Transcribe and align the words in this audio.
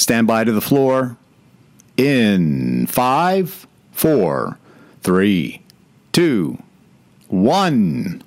Stand 0.00 0.26
by 0.26 0.44
to 0.44 0.52
the 0.52 0.62
floor. 0.62 1.18
In 1.98 2.86
five, 2.86 3.66
four, 3.92 4.58
three, 5.02 5.60
two, 6.10 6.56
one. 7.28 8.22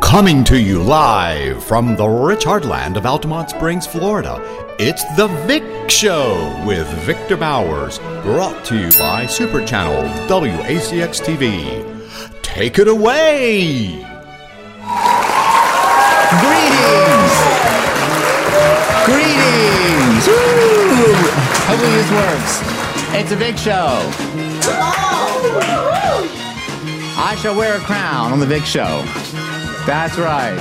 Coming 0.00 0.44
to 0.44 0.56
you 0.56 0.80
live 0.80 1.64
from 1.64 1.96
the 1.96 2.06
rich 2.06 2.44
heartland 2.44 2.96
of 2.96 3.02
Altamonte 3.02 3.50
Springs, 3.50 3.88
Florida, 3.88 4.40
it's 4.78 5.02
The 5.16 5.26
Vic 5.48 5.90
Show 5.90 6.62
with 6.64 6.86
Victor 7.04 7.36
Bowers, 7.36 7.98
brought 8.22 8.64
to 8.66 8.78
you 8.78 8.90
by 9.00 9.26
Super 9.26 9.66
Channel 9.66 10.04
WACX 10.28 11.20
TV. 11.20 12.40
Take 12.42 12.78
it 12.78 12.86
away! 12.86 13.88
Greetings! 16.40 17.13
Greetings! 19.04 20.26
Woo! 20.26 21.14
Hopefully 21.68 21.92
this 21.92 22.10
works. 22.10 22.60
It's 23.14 23.32
a 23.32 23.36
big 23.36 23.58
show. 23.58 24.00
I 27.16 27.36
shall 27.40 27.54
wear 27.54 27.76
a 27.76 27.80
crown 27.80 28.32
on 28.32 28.40
the 28.40 28.46
big 28.46 28.64
show. 28.64 29.02
That's 29.86 30.16
right. 30.16 30.58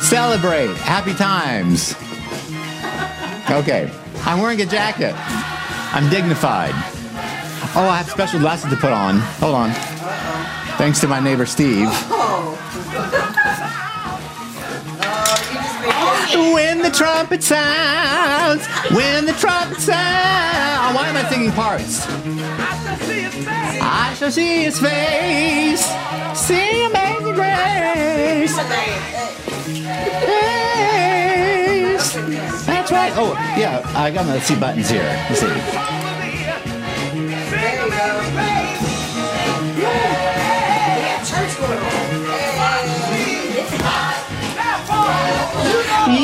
Celebrate. 0.00 0.76
Happy 0.76 1.14
times. 1.14 1.94
Okay. 3.50 3.90
I'm 4.24 4.40
wearing 4.40 4.60
a 4.60 4.66
jacket. 4.66 5.14
I'm 5.92 6.08
dignified. 6.08 6.74
Oh, 7.74 7.88
I 7.90 7.96
have 7.98 8.08
special 8.08 8.38
glasses 8.38 8.70
to 8.70 8.76
put 8.76 8.92
on. 8.92 9.18
Hold 9.40 9.54
on. 9.56 9.72
Thanks 10.78 11.00
to 11.00 11.08
my 11.08 11.18
neighbor 11.18 11.44
Steve. 11.44 11.88
When 16.36 16.82
the 16.82 16.90
trumpet 16.90 17.42
sounds, 17.42 18.66
when 18.90 19.24
the 19.24 19.32
trumpet 19.32 19.80
sounds. 19.80 20.94
Why 20.94 21.08
am 21.08 21.16
I 21.16 21.28
singing 21.30 21.52
parts? 21.52 22.06
I 23.80 24.14
shall 24.18 24.30
see 24.30 24.64
his 24.64 24.78
face, 24.78 25.86
see 26.34 26.84
amazing 26.84 27.34
grace. 27.34 28.56
That's 32.66 32.92
right. 32.92 33.12
Oh, 33.16 33.32
yeah, 33.58 33.82
I 33.94 34.10
got 34.10 34.26
my 34.26 34.38
see 34.38 34.56
buttons 34.56 34.90
here. 34.90 35.26
See. 35.34 35.95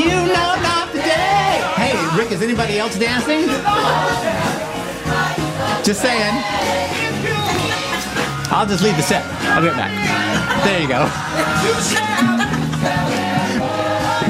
You 0.02 0.18
know 0.34 0.50
not 0.66 0.92
the 0.92 0.98
day. 0.98 1.62
Hey, 1.78 1.94
Rick, 2.18 2.32
is 2.32 2.42
anybody 2.42 2.78
else 2.78 2.98
dancing? 2.98 3.46
Just 5.84 6.02
saying. 6.02 6.34
I'll 8.50 8.66
just 8.66 8.82
leave 8.82 8.96
the 8.96 9.02
set. 9.02 9.24
I'll 9.54 9.62
be 9.62 9.68
right 9.68 9.76
back. 9.76 9.92
There 10.64 10.80
you 10.80 10.88
go. 10.88 11.06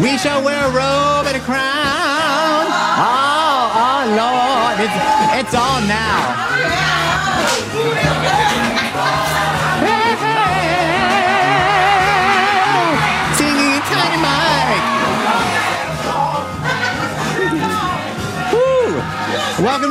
we 0.02 0.18
shall 0.18 0.44
wear 0.44 0.62
a 0.62 0.70
robe 0.70 1.26
and 1.26 1.36
a 1.36 1.40
crown. 1.40 2.68
Oh, 3.00 3.72
oh 3.80 4.02
Lord. 4.12 4.76
It's, 4.78 4.96
it's 5.40 5.54
on 5.54 5.88
now. 5.88 6.41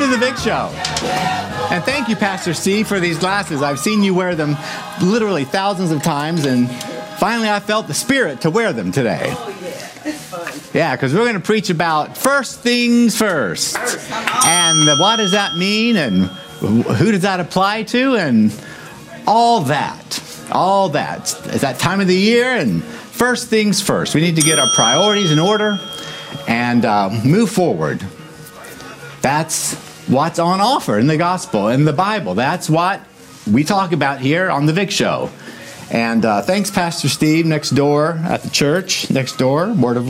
To 0.01 0.07
the 0.07 0.17
Big 0.17 0.35
Show. 0.39 0.73
And 1.69 1.83
thank 1.83 2.09
you, 2.09 2.15
Pastor 2.15 2.55
C, 2.55 2.81
for 2.81 2.99
these 2.99 3.19
glasses. 3.19 3.61
I've 3.61 3.79
seen 3.79 4.01
you 4.01 4.15
wear 4.15 4.33
them 4.33 4.57
literally 4.99 5.45
thousands 5.45 5.91
of 5.91 6.01
times, 6.01 6.43
and 6.43 6.71
finally 7.19 7.47
I 7.47 7.59
felt 7.59 7.85
the 7.85 7.93
spirit 7.93 8.41
to 8.41 8.49
wear 8.49 8.73
them 8.73 8.91
today. 8.91 9.35
Yeah, 10.73 10.95
because 10.95 11.13
we're 11.13 11.25
going 11.25 11.35
to 11.35 11.39
preach 11.39 11.69
about 11.69 12.17
first 12.17 12.61
things 12.61 13.15
first. 13.15 13.77
And 13.77 14.99
what 14.99 15.17
does 15.17 15.33
that 15.33 15.55
mean, 15.55 15.97
and 15.97 16.23
who 16.23 17.11
does 17.11 17.21
that 17.21 17.39
apply 17.39 17.83
to, 17.83 18.15
and 18.15 18.51
all 19.27 19.61
that. 19.61 20.47
All 20.51 20.89
that. 20.89 21.39
It's 21.45 21.61
that 21.61 21.77
time 21.77 22.01
of 22.01 22.07
the 22.07 22.17
year, 22.17 22.55
and 22.55 22.83
first 22.83 23.49
things 23.49 23.83
first. 23.83 24.15
We 24.15 24.21
need 24.21 24.37
to 24.37 24.41
get 24.41 24.57
our 24.57 24.71
priorities 24.73 25.31
in 25.31 25.37
order 25.37 25.77
and 26.47 26.85
uh, 26.85 27.11
move 27.23 27.51
forward. 27.51 28.03
That's 29.21 29.90
what's 30.11 30.39
on 30.39 30.59
offer 30.59 30.99
in 30.99 31.07
the 31.07 31.17
gospel, 31.17 31.69
in 31.69 31.85
the 31.85 31.93
Bible. 31.93 32.35
That's 32.35 32.69
what 32.69 33.01
we 33.49 33.63
talk 33.63 33.93
about 33.93 34.19
here 34.19 34.49
on 34.49 34.65
the 34.65 34.73
Vic 34.73 34.91
Show. 34.91 35.31
And 35.89 36.25
uh, 36.25 36.41
thanks, 36.41 36.69
Pastor 36.69 37.09
Steve, 37.09 37.45
next 37.45 37.71
door 37.71 38.19
at 38.23 38.43
the 38.43 38.49
church, 38.49 39.09
next 39.09 39.37
door, 39.37 39.73
Word 39.73 39.97
of 39.97 40.07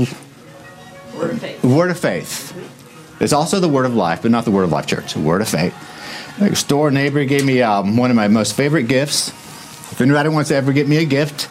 Word 1.15 1.31
of 1.31 1.39
faith. 1.39 1.63
Word 1.63 1.91
of 1.91 1.99
Faith. 1.99 3.17
There's 3.19 3.33
also 3.33 3.59
the 3.59 3.69
Word 3.69 3.85
of 3.85 3.93
Life, 3.93 4.23
but 4.23 4.31
not 4.31 4.45
the 4.45 4.51
Word 4.51 4.63
of 4.63 4.71
Life 4.71 4.87
Church. 4.87 5.15
Word 5.15 5.41
of 5.41 5.49
Faith. 5.49 5.75
Next 6.39 6.67
door 6.67 6.89
neighbor 6.89 7.23
gave 7.25 7.45
me 7.45 7.61
um, 7.61 7.97
one 7.97 8.09
of 8.09 8.15
my 8.15 8.27
most 8.27 8.53
favorite 8.53 8.87
gifts. 8.87 9.29
If 9.91 10.01
anybody 10.01 10.29
wants 10.29 10.49
to 10.49 10.55
ever 10.55 10.73
get 10.73 10.87
me 10.87 10.97
a 10.97 11.05
gift, 11.05 11.43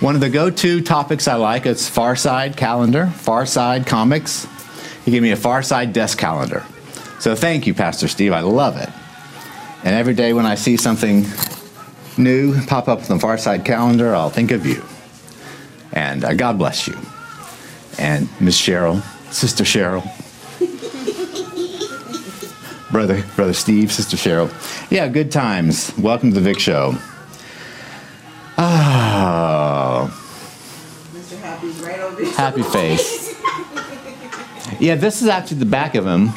one 0.00 0.14
of 0.14 0.20
the 0.20 0.30
go-to 0.30 0.80
topics 0.80 1.26
I 1.26 1.34
like 1.36 1.66
is 1.66 1.88
Far 1.88 2.14
Side 2.14 2.56
calendar, 2.56 3.06
Far 3.06 3.46
Side 3.46 3.86
comics. 3.86 4.46
He 5.04 5.10
gave 5.10 5.22
me 5.22 5.32
a 5.32 5.36
Far 5.36 5.62
Side 5.62 5.92
desk 5.92 6.18
calendar. 6.18 6.64
So 7.18 7.34
thank 7.34 7.66
you, 7.66 7.74
Pastor 7.74 8.08
Steve. 8.08 8.32
I 8.32 8.40
love 8.40 8.76
it. 8.76 8.88
And 9.84 9.94
every 9.94 10.14
day 10.14 10.32
when 10.32 10.46
I 10.46 10.54
see 10.54 10.76
something 10.76 11.24
new 12.18 12.60
pop 12.66 12.88
up 12.88 12.98
on 12.98 13.04
the 13.08 13.18
Far 13.18 13.38
Side 13.38 13.64
calendar, 13.64 14.14
I'll 14.14 14.30
think 14.30 14.50
of 14.50 14.66
you. 14.66 14.82
And 15.92 16.24
uh, 16.24 16.34
God 16.34 16.58
bless 16.58 16.86
you. 16.86 16.96
And 17.98 18.28
Miss 18.40 18.60
Cheryl, 18.60 19.02
Sister 19.32 19.64
Cheryl. 19.64 20.02
Brother, 22.92 23.24
Brother 23.34 23.54
Steve, 23.54 23.92
Sister 23.92 24.16
Cheryl. 24.16 24.50
Yeah, 24.90 25.08
good 25.08 25.32
times. 25.32 25.92
Welcome 25.98 26.30
to 26.30 26.34
the 26.34 26.40
Vic 26.42 26.60
Show. 26.60 26.94
Oh, 28.58 30.10
Mr. 31.12 31.38
Happy's 31.40 31.78
right 31.80 32.00
over 32.00 32.22
here. 32.22 32.32
happy 32.32 32.62
face. 32.62 33.34
Yeah, 34.80 34.96
this 34.96 35.22
is 35.22 35.28
actually 35.28 35.58
the 35.58 35.64
back 35.64 35.94
of 35.94 36.04
him. 36.06 36.30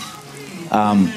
Um, 0.71 1.11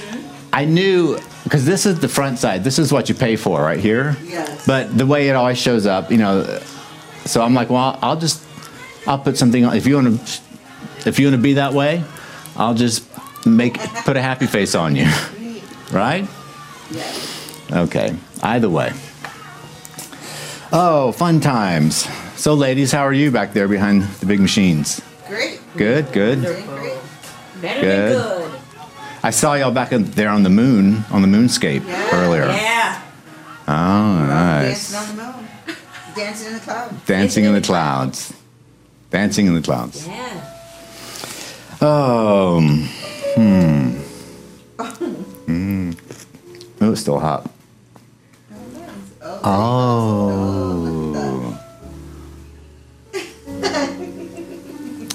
I 0.52 0.64
knew 0.64 1.18
because 1.44 1.64
this 1.64 1.86
is 1.86 2.00
the 2.00 2.08
front 2.08 2.38
side. 2.38 2.64
This 2.64 2.78
is 2.78 2.92
what 2.92 3.08
you 3.08 3.14
pay 3.14 3.36
for 3.36 3.60
right 3.60 3.80
here. 3.80 4.16
Yes. 4.24 4.66
But 4.66 4.96
the 4.96 5.06
way 5.06 5.28
it 5.28 5.32
always 5.34 5.58
shows 5.58 5.86
up, 5.86 6.10
you 6.10 6.18
know. 6.18 6.44
So 7.24 7.42
I'm 7.42 7.54
like, 7.54 7.70
well, 7.70 7.98
I'll 8.02 8.18
just, 8.18 8.42
I'll 9.06 9.18
put 9.18 9.36
something 9.36 9.64
on. 9.64 9.76
If 9.76 9.86
you 9.86 9.96
want 9.96 10.18
to, 10.26 10.40
if 11.06 11.18
you 11.18 11.26
want 11.26 11.36
to 11.36 11.42
be 11.42 11.54
that 11.54 11.72
way, 11.72 12.02
I'll 12.56 12.74
just 12.74 13.04
make 13.46 13.78
put 14.04 14.16
a 14.16 14.22
happy 14.22 14.46
face 14.46 14.74
on 14.74 14.94
you, 14.96 15.04
right? 15.92 16.28
Yes. 16.90 17.70
Okay. 17.72 18.14
Either 18.42 18.68
way. 18.68 18.92
Oh, 20.72 21.12
fun 21.12 21.40
times. 21.40 22.08
So, 22.36 22.54
ladies, 22.54 22.92
how 22.92 23.02
are 23.02 23.12
you 23.12 23.30
back 23.30 23.52
there 23.52 23.68
behind 23.68 24.02
the 24.02 24.26
big 24.26 24.40
machines? 24.40 25.02
Great. 25.28 25.60
Good, 25.76 26.12
good. 26.12 26.42
Doing 26.42 26.66
great. 26.66 26.98
Better 27.60 27.80
Good. 27.80 28.41
I 29.22 29.30
saw 29.30 29.54
y'all 29.54 29.70
back 29.70 29.92
in 29.92 30.04
there 30.12 30.28
on 30.28 30.42
the 30.42 30.50
moon, 30.50 31.04
on 31.10 31.22
the 31.22 31.28
moonscape 31.28 31.86
Yeah. 31.86 32.10
earlier. 32.12 32.46
Yeah. 32.46 33.00
Oh, 33.68 34.26
nice. 34.26 34.90
Dancing 34.92 34.96
on 34.96 35.16
the 35.16 35.22
moon. 35.22 35.48
Dancing 36.16 36.46
in 36.48 36.54
the 36.54 36.60
clouds. 36.60 36.94
Dancing 37.06 37.44
in 37.44 37.52
the 37.54 37.60
clouds. 37.60 38.32
Dancing 39.10 39.46
in 39.46 39.54
the 39.54 39.62
clouds. 39.62 40.06
Yeah. 40.06 40.40
Oh, 41.80 42.60
hmm. 43.36 43.90
Hmm. 45.46 45.92
Oh, 46.80 46.92
it's 46.92 47.00
still 47.00 47.18
hot. 47.20 47.48
Oh. 49.44 50.32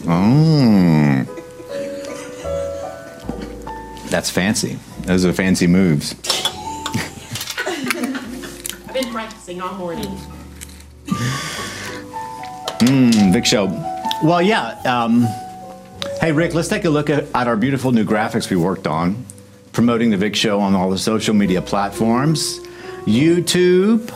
Oh. 0.09 0.96
That's 4.09 4.29
fancy. 4.29 4.79
Those 5.01 5.25
are 5.25 5.33
fancy 5.33 5.67
moves. 5.67 6.15
I've 8.87 8.93
been 8.93 9.11
practicing 9.11 9.61
all 9.61 9.75
morning. 9.75 10.17
Mm, 12.79 13.33
Vic 13.33 13.45
Show. 13.45 13.65
Well, 14.23 14.41
yeah. 14.41 14.79
Um, 14.85 15.27
hey, 16.21 16.31
Rick, 16.31 16.53
let's 16.53 16.67
take 16.67 16.85
a 16.85 16.89
look 16.89 17.09
at, 17.09 17.25
at 17.35 17.47
our 17.47 17.57
beautiful 17.57 17.91
new 17.91 18.05
graphics 18.05 18.49
we 18.49 18.55
worked 18.55 18.87
on, 18.87 19.25
promoting 19.73 20.09
the 20.11 20.17
Vic 20.17 20.35
Show 20.35 20.59
on 20.59 20.73
all 20.73 20.89
the 20.89 20.97
social 20.97 21.33
media 21.33 21.61
platforms, 21.61 22.59
YouTube, 23.05 24.13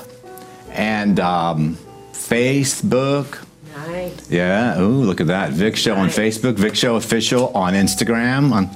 and 0.71 1.19
um, 1.19 1.77
Facebook, 2.13 3.45
Nice. 3.87 4.29
Yeah. 4.29 4.79
Ooh, 4.79 5.03
look 5.03 5.21
at 5.21 5.27
that. 5.27 5.51
Vic 5.51 5.75
Show 5.75 5.95
on 5.95 6.09
Facebook, 6.09 6.55
Vic 6.55 6.75
Show 6.75 6.95
Official 6.95 7.49
on 7.55 7.73
Instagram, 7.73 8.51
on, 8.51 8.69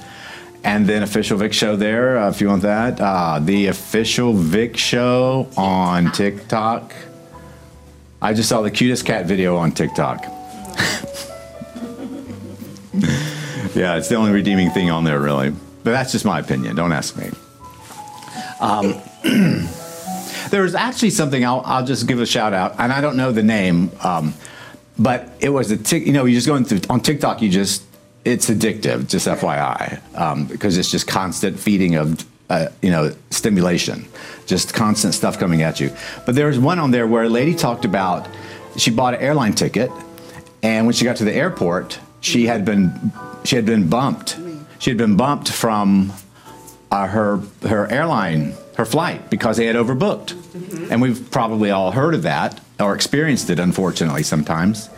and 0.65 0.87
then 0.87 1.03
Official 1.03 1.37
Vic 1.37 1.53
Show 1.53 1.75
there 1.75 2.17
uh, 2.17 2.29
if 2.29 2.41
you 2.41 2.49
want 2.49 2.63
that. 2.63 2.99
Uh, 2.99 3.39
the 3.39 3.67
Official 3.67 4.33
Vic 4.33 4.75
Show 4.75 5.47
on 5.55 6.11
TikTok. 6.11 6.91
I 8.19 8.33
just 8.33 8.49
saw 8.49 8.63
the 8.63 8.71
cutest 8.71 9.05
cat 9.05 9.27
video 9.27 9.57
on 9.57 9.71
TikTok. 9.71 10.23
yeah, 13.75 13.95
it's 13.95 14.09
the 14.09 14.15
only 14.15 14.31
redeeming 14.31 14.71
thing 14.71 14.89
on 14.89 15.03
there, 15.03 15.19
really. 15.19 15.51
But 15.83 15.91
that's 15.91 16.11
just 16.11 16.25
my 16.25 16.39
opinion. 16.39 16.75
Don't 16.75 16.91
ask 16.91 17.15
me. 17.15 17.29
Um, 18.59 18.99
there 20.49 20.63
was 20.63 20.73
actually 20.73 21.11
something 21.11 21.45
I'll, 21.45 21.61
I'll 21.63 21.85
just 21.85 22.07
give 22.07 22.19
a 22.19 22.25
shout 22.25 22.53
out, 22.53 22.73
and 22.79 22.91
I 22.91 23.01
don't 23.01 23.17
know 23.17 23.31
the 23.31 23.43
name, 23.43 23.91
um, 24.01 24.33
but 24.97 25.29
it 25.39 25.49
was 25.49 25.69
a 25.69 25.77
tick. 25.77 26.07
You 26.07 26.13
know, 26.13 26.25
you 26.25 26.33
just 26.33 26.47
going 26.47 26.65
through 26.65 26.81
on 26.89 27.01
TikTok. 27.01 27.43
You 27.43 27.49
just 27.51 27.84
it's 28.25 28.49
addictive. 28.49 29.07
Just 29.07 29.27
FYI, 29.27 30.01
um, 30.19 30.45
because 30.45 30.77
it's 30.77 30.91
just 30.91 31.07
constant 31.07 31.59
feeding 31.59 31.95
of 31.95 32.25
uh, 32.49 32.67
you 32.81 32.89
know 32.89 33.15
stimulation, 33.29 34.05
just 34.45 34.73
constant 34.73 35.13
stuff 35.13 35.39
coming 35.39 35.61
at 35.61 35.79
you. 35.79 35.91
But 36.25 36.35
there 36.35 36.47
was 36.47 36.59
one 36.59 36.79
on 36.79 36.91
there 36.91 37.07
where 37.07 37.23
a 37.23 37.29
lady 37.29 37.55
talked 37.55 37.85
about 37.85 38.27
she 38.77 38.91
bought 38.91 39.13
an 39.13 39.21
airline 39.21 39.53
ticket, 39.53 39.91
and 40.61 40.85
when 40.85 40.93
she 40.93 41.05
got 41.05 41.17
to 41.17 41.25
the 41.25 41.33
airport, 41.33 41.99
she 42.19 42.47
had 42.47 42.65
been 42.65 43.13
she 43.43 43.55
had 43.55 43.65
been 43.65 43.87
bumped. 43.87 44.37
She 44.79 44.89
had 44.89 44.97
been 44.97 45.15
bumped 45.15 45.49
from 45.49 46.11
uh, 46.91 47.07
her 47.07 47.41
her 47.63 47.89
airline 47.89 48.53
her 48.75 48.85
flight 48.85 49.29
because 49.29 49.57
they 49.57 49.67
had 49.67 49.75
overbooked, 49.75 50.91
and 50.91 51.01
we've 51.01 51.29
probably 51.31 51.71
all 51.71 51.91
heard 51.91 52.13
of 52.13 52.23
that 52.23 52.59
or 52.79 52.93
experienced 52.95 53.49
it. 53.49 53.59
Unfortunately, 53.59 54.23
sometimes 54.23 54.89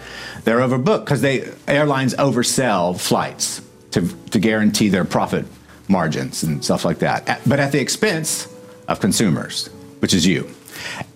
they're 0.48 0.60
overbooked 0.60 1.04
because 1.04 1.20
they 1.22 1.52
airlines 1.68 2.14
oversell 2.16 2.98
flights 2.98 3.62
to 3.92 4.08
to 4.32 4.40
guarantee 4.40 4.88
their 4.88 5.04
profit 5.04 5.46
margins 5.90 6.44
and 6.44 6.64
stuff 6.64 6.86
like 6.86 7.00
that, 7.00 7.28
at- 7.28 7.42
but 7.50 7.60
at 7.60 7.72
the 7.74 7.82
expense 7.82 8.48
of 8.88 9.02
consumers, 9.02 9.68
which 10.00 10.14
is 10.14 10.26
you. 10.26 10.48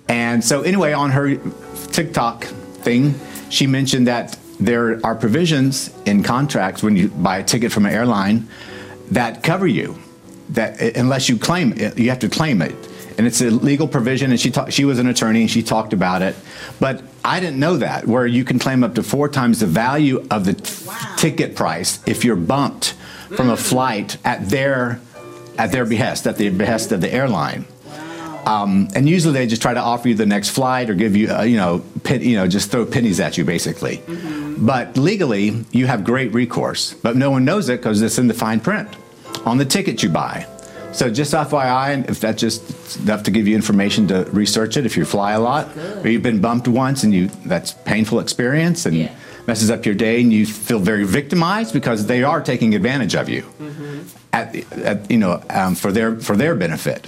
And 0.09 0.43
so, 0.43 0.63
anyway, 0.63 0.91
on 0.91 1.11
her 1.11 1.37
TikTok 1.91 2.43
thing, 2.83 3.15
she 3.49 3.67
mentioned 3.67 4.07
that 4.07 4.37
there 4.59 4.99
are 5.05 5.15
provisions 5.15 5.91
in 6.05 6.23
contracts 6.23 6.83
when 6.83 6.97
you 6.97 7.07
buy 7.07 7.37
a 7.37 7.43
ticket 7.43 7.71
from 7.71 7.85
an 7.85 7.93
airline 7.93 8.47
that 9.11 9.43
cover 9.43 9.65
you. 9.67 9.95
That 10.49 10.81
unless 10.97 11.29
you 11.29 11.37
claim 11.37 11.71
it, 11.77 11.97
you 11.97 12.09
have 12.09 12.19
to 12.19 12.29
claim 12.29 12.61
it, 12.61 12.75
and 13.17 13.27
it's 13.27 13.41
a 13.41 13.49
legal 13.49 13.87
provision. 13.87 14.31
And 14.31 14.39
she 14.39 14.51
ta- 14.51 14.69
she 14.69 14.85
was 14.85 14.99
an 14.99 15.07
attorney 15.07 15.41
and 15.41 15.49
she 15.51 15.63
talked 15.63 15.93
about 15.93 16.21
it, 16.21 16.35
but 16.79 17.01
I 17.23 17.39
didn't 17.39 17.59
know 17.59 17.77
that 17.77 18.07
where 18.07 18.25
you 18.25 18.43
can 18.43 18.59
claim 18.59 18.83
up 18.83 18.95
to 18.95 19.03
four 19.03 19.29
times 19.29 19.59
the 19.59 19.67
value 19.67 20.25
of 20.31 20.45
the 20.45 20.53
t- 20.53 20.85
Wow. 20.87 20.95
ticket 21.17 21.55
price 21.55 21.99
if 22.05 22.23
you're 22.25 22.35
bumped 22.35 22.93
from 23.35 23.49
a 23.49 23.57
flight 23.57 24.17
at 24.25 24.49
their 24.49 24.99
at 25.57 25.71
their 25.71 25.85
behest, 25.85 26.25
at 26.27 26.37
the 26.37 26.49
behest 26.49 26.91
of 26.91 27.01
the 27.01 27.13
airline. 27.13 27.65
Um, 28.45 28.87
and 28.95 29.07
usually 29.07 29.33
they 29.35 29.45
just 29.45 29.61
try 29.61 29.73
to 29.75 29.79
offer 29.79 30.09
you 30.09 30.15
the 30.15 30.25
next 30.25 30.49
flight 30.49 30.89
or 30.89 30.95
give 30.95 31.15
you, 31.15 31.31
uh, 31.31 31.43
you 31.43 31.57
know, 31.57 31.83
pit, 32.03 32.23
you 32.23 32.35
know, 32.37 32.47
just 32.47 32.71
throw 32.71 32.85
pennies 32.87 33.19
at 33.19 33.37
you 33.37 33.45
basically. 33.45 34.01
But 34.57 34.97
legally, 34.97 35.63
you 35.71 35.85
have 35.85 36.03
great 36.03 36.33
recourse, 36.33 36.93
but 36.95 37.15
no 37.15 37.29
one 37.29 37.45
knows 37.45 37.69
it 37.69 37.79
because 37.79 38.01
it's 38.01 38.17
in 38.17 38.27
the 38.27 38.33
fine 38.33 38.59
print 38.59 38.89
on 39.45 39.57
the 39.59 39.65
ticket 39.65 40.01
you 40.01 40.09
buy. 40.09 40.47
So 40.93 41.09
just 41.09 41.33
FYI, 41.33 41.93
and 41.93 42.09
if 42.09 42.19
that's 42.19 42.39
just 42.41 42.99
enough 42.99 43.23
to 43.23 43.31
give 43.31 43.47
you 43.47 43.55
information 43.55 44.07
to 44.09 44.25
research 44.31 44.75
it, 44.77 44.85
if 44.85 44.97
you 44.97 45.05
fly 45.05 45.31
a 45.31 45.39
lot 45.39 45.69
or 46.03 46.07
you've 46.09 46.21
been 46.23 46.41
bumped 46.41 46.67
once 46.67 47.03
and 47.03 47.13
you 47.13 47.29
that's 47.45 47.71
painful 47.85 48.19
experience 48.19 48.85
and 48.85 48.95
Yeah. 48.97 49.09
messes 49.47 49.71
up 49.71 49.85
your 49.85 49.95
day 49.95 50.19
and 50.21 50.31
you 50.33 50.45
feel 50.45 50.79
very 50.79 51.05
victimized 51.05 51.73
because 51.73 52.05
they 52.07 52.23
are 52.23 52.41
taking 52.41 52.75
advantage 52.75 53.15
of 53.15 53.29
you 53.29 53.43
at, 54.33 54.53
at 54.79 55.09
you 55.09 55.17
know 55.17 55.41
um, 55.49 55.75
for 55.75 55.91
their 55.93 56.19
for 56.19 56.35
their 56.35 56.55
benefit. 56.55 57.07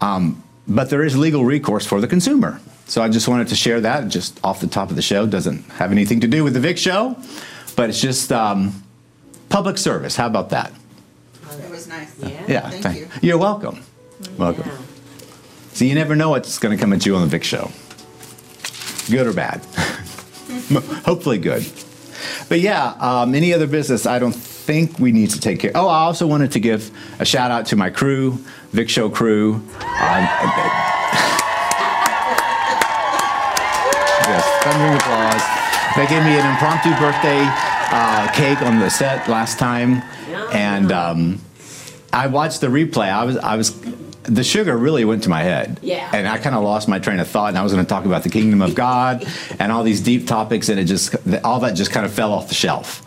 Um, 0.00 0.42
but 0.66 0.90
there 0.90 1.04
is 1.04 1.16
legal 1.16 1.44
recourse 1.44 1.86
for 1.86 2.00
the 2.00 2.08
consumer. 2.08 2.60
So 2.86 3.00
I 3.00 3.08
just 3.08 3.28
wanted 3.28 3.48
to 3.48 3.54
share 3.56 3.80
that 3.80 4.08
just 4.08 4.38
off 4.44 4.60
the 4.60 4.66
top 4.66 4.90
of 4.90 4.96
the 4.96 5.02
show. 5.02 5.24
Doesn't 5.26 5.62
have 5.78 5.92
anything 5.92 6.20
to 6.20 6.26
do 6.28 6.42
with 6.44 6.52
the 6.54 6.60
Vic 6.60 6.78
show, 6.78 7.16
but 7.76 7.88
it's 7.90 8.00
just 8.00 8.32
um, 8.32 8.82
public 9.48 9.78
service. 9.78 10.16
How 10.16 10.26
about 10.26 10.50
that? 10.50 10.72
It 11.62 11.70
was 11.70 11.86
nice. 11.88 12.12
Yeah. 12.18 12.33
Yeah, 12.48 12.68
Thank 12.70 12.98
you. 12.98 13.08
You're 13.22 13.38
welcome. 13.38 13.80
Welcome. 14.36 14.66
Yeah. 14.66 14.78
So 15.72 15.84
you 15.84 15.94
never 15.94 16.14
know 16.14 16.30
what's 16.30 16.58
going 16.58 16.76
to 16.76 16.80
come 16.80 16.92
at 16.92 17.04
you 17.04 17.16
on 17.16 17.22
the 17.22 17.26
Vic 17.26 17.42
show, 17.42 17.70
good 19.10 19.26
or 19.26 19.32
bad. 19.32 19.64
Hopefully 21.04 21.38
good. 21.38 21.66
But 22.48 22.60
yeah, 22.60 22.94
um, 23.00 23.34
any 23.34 23.52
other 23.52 23.66
business, 23.66 24.06
I 24.06 24.18
don't 24.18 24.34
think 24.34 24.98
we 24.98 25.10
need 25.10 25.30
to 25.30 25.40
take 25.40 25.60
care. 25.60 25.72
Oh, 25.74 25.88
I 25.88 26.04
also 26.04 26.26
wanted 26.26 26.52
to 26.52 26.60
give 26.60 26.90
a 27.18 27.24
shout 27.24 27.50
out 27.50 27.66
to 27.66 27.76
my 27.76 27.90
crew, 27.90 28.38
Vic 28.70 28.88
Show 28.88 29.10
crew. 29.10 29.54
Um, 29.54 29.62
yes, 34.28 34.44
thundering 34.64 34.94
applause. 34.96 35.42
They 35.96 36.06
gave 36.06 36.24
me 36.24 36.38
an 36.38 36.46
impromptu 36.50 36.90
birthday 37.00 37.44
uh, 37.90 38.30
cake 38.32 38.62
on 38.62 38.78
the 38.78 38.90
set 38.90 39.28
last 39.28 39.58
time, 39.58 40.02
and 40.52 40.92
um, 40.92 41.40
I 42.14 42.28
watched 42.28 42.60
the 42.60 42.68
replay. 42.68 43.10
I 43.10 43.24
was, 43.24 43.36
I 43.36 43.56
was, 43.56 43.78
the 44.22 44.44
sugar 44.44 44.76
really 44.76 45.04
went 45.04 45.24
to 45.24 45.28
my 45.28 45.42
head. 45.42 45.80
Yeah. 45.82 46.08
And 46.14 46.28
I 46.28 46.38
kind 46.38 46.54
of 46.54 46.62
lost 46.62 46.88
my 46.88 47.00
train 47.00 47.18
of 47.18 47.26
thought, 47.28 47.48
and 47.48 47.58
I 47.58 47.62
was 47.62 47.72
going 47.72 47.84
to 47.84 47.88
talk 47.88 48.04
about 48.04 48.22
the 48.22 48.30
kingdom 48.30 48.62
of 48.62 48.76
God 48.76 49.26
and 49.58 49.72
all 49.72 49.82
these 49.82 50.00
deep 50.00 50.26
topics, 50.28 50.68
and 50.68 50.78
it 50.78 50.84
just, 50.84 51.14
all 51.42 51.60
that 51.60 51.74
just 51.74 51.90
kind 51.90 52.06
of 52.06 52.12
fell 52.12 52.32
off 52.32 52.48
the 52.48 52.54
shelf. 52.54 53.02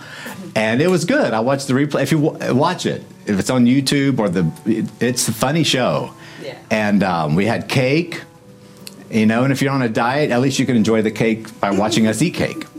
And 0.56 0.81
it 0.81 0.89
was 0.89 1.06
good. 1.06 1.33
I 1.33 1.39
watched 1.39 1.68
the 1.68 1.74
replay. 1.74 2.04
If 2.04 2.12
you 2.12 2.19
watch 2.19 2.86
it, 2.86 3.04
if 3.25 3.39
it's 3.39 3.50
on 3.50 3.65
YouTube 3.65 4.19
or 4.19 4.27
the, 4.27 4.51
it's 5.00 5.27
a 5.30 5.33
funny 5.33 5.63
show. 5.63 6.13
Yeah. 6.44 6.57
And 6.69 7.01
um, 7.01 7.36
we 7.36 7.45
had 7.45 7.69
cake, 7.69 8.24
you 9.10 9.25
know, 9.25 9.44
and 9.44 9.53
if 9.53 9.62
you're 9.62 9.71
on 9.71 9.83
a 9.83 9.89
diet, 9.89 10.31
at 10.31 10.42
least 10.42 10.60
you 10.60 10.65
can 10.65 10.75
enjoy 10.75 11.01
the 11.01 11.12
cake 11.12 11.60
by 11.62 11.71
watching 11.71 12.07
us 12.07 12.21
eat 12.21 12.33
cake. 12.33 12.65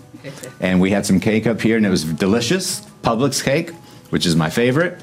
And 0.60 0.80
we 0.80 0.90
had 0.90 1.06
some 1.06 1.20
cake 1.20 1.46
up 1.46 1.60
here, 1.60 1.76
and 1.76 1.86
it 1.86 1.88
was 1.88 2.02
delicious. 2.04 2.80
Publix 3.02 3.42
cake, 3.42 3.70
which 4.10 4.26
is 4.26 4.34
my 4.34 4.50
favorite, 4.50 5.00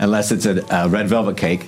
unless 0.00 0.32
it's 0.32 0.46
a, 0.46 0.64
a 0.70 0.88
red 0.88 1.08
velvet 1.08 1.36
cake 1.36 1.66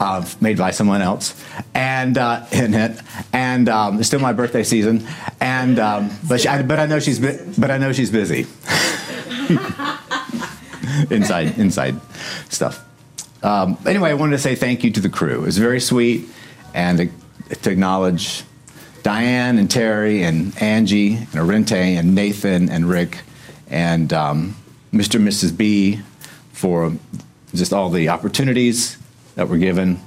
uh, 0.00 0.26
made 0.40 0.58
by 0.58 0.70
someone 0.70 1.02
else. 1.02 1.34
And 1.74 2.18
uh, 2.18 2.46
in 2.52 2.74
it, 2.74 3.00
and 3.32 3.68
um, 3.68 3.98
it's 3.98 4.08
still 4.08 4.20
my 4.20 4.32
birthday 4.32 4.62
season. 4.62 5.06
And 5.40 5.78
um, 5.78 6.10
but 6.28 6.40
she, 6.40 6.48
I, 6.48 6.62
but 6.62 6.78
I 6.78 6.86
know 6.86 6.98
she's 7.00 7.18
bu- 7.18 7.52
but 7.58 7.70
I 7.70 7.78
know 7.78 7.92
she's 7.92 8.10
busy. 8.10 8.46
inside 11.10 11.58
inside 11.58 12.00
stuff. 12.48 12.84
Um, 13.42 13.78
anyway, 13.86 14.10
I 14.10 14.14
wanted 14.14 14.32
to 14.32 14.42
say 14.42 14.54
thank 14.54 14.82
you 14.82 14.90
to 14.92 15.00
the 15.00 15.08
crew. 15.08 15.42
It 15.42 15.46
was 15.46 15.58
very 15.58 15.80
sweet, 15.80 16.28
and 16.74 16.98
to, 16.98 17.56
to 17.56 17.70
acknowledge 17.70 18.42
Diane 19.02 19.58
and 19.58 19.70
Terry 19.70 20.22
and 20.22 20.56
Angie 20.60 21.14
and 21.16 21.26
Arente 21.34 21.96
and 21.96 22.14
Nathan 22.14 22.68
and 22.68 22.88
Rick 22.88 23.20
and 23.68 24.08
Mr. 24.08 24.54
and 24.92 25.28
Mrs. 25.28 25.56
B 25.56 26.00
for 26.52 26.92
just 27.56 27.72
all 27.72 27.90
the 27.90 28.08
opportunities 28.08 28.96
that 29.34 29.48
were 29.48 29.58
given. 29.58 30.00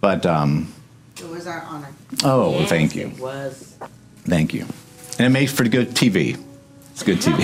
But 0.00 0.26
um, 0.26 0.72
It 1.18 1.28
was 1.28 1.46
our 1.46 1.62
honor. 1.62 1.88
oh, 2.24 2.58
Yes, 2.60 2.68
thank 2.68 2.94
you, 2.94 3.06
It 3.08 3.18
was. 3.18 3.76
thank 4.24 4.52
you, 4.54 4.66
and 5.18 5.26
it 5.26 5.30
makes 5.30 5.52
for 5.52 5.64
good 5.64 5.90
TV. 5.90 6.38
It's 6.92 7.02
good 7.02 7.18
TV. 7.18 7.42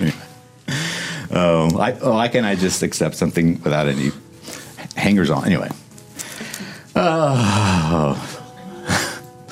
oh, 1.32 1.78
I, 1.78 1.92
oh, 2.00 2.12
why 2.14 2.28
can't 2.28 2.46
I 2.46 2.54
just 2.54 2.82
accept 2.82 3.14
something 3.16 3.62
without 3.62 3.86
any 3.88 4.10
hangers 4.96 5.30
on? 5.30 5.44
Anyway. 5.46 5.70
Oh. 6.96 8.30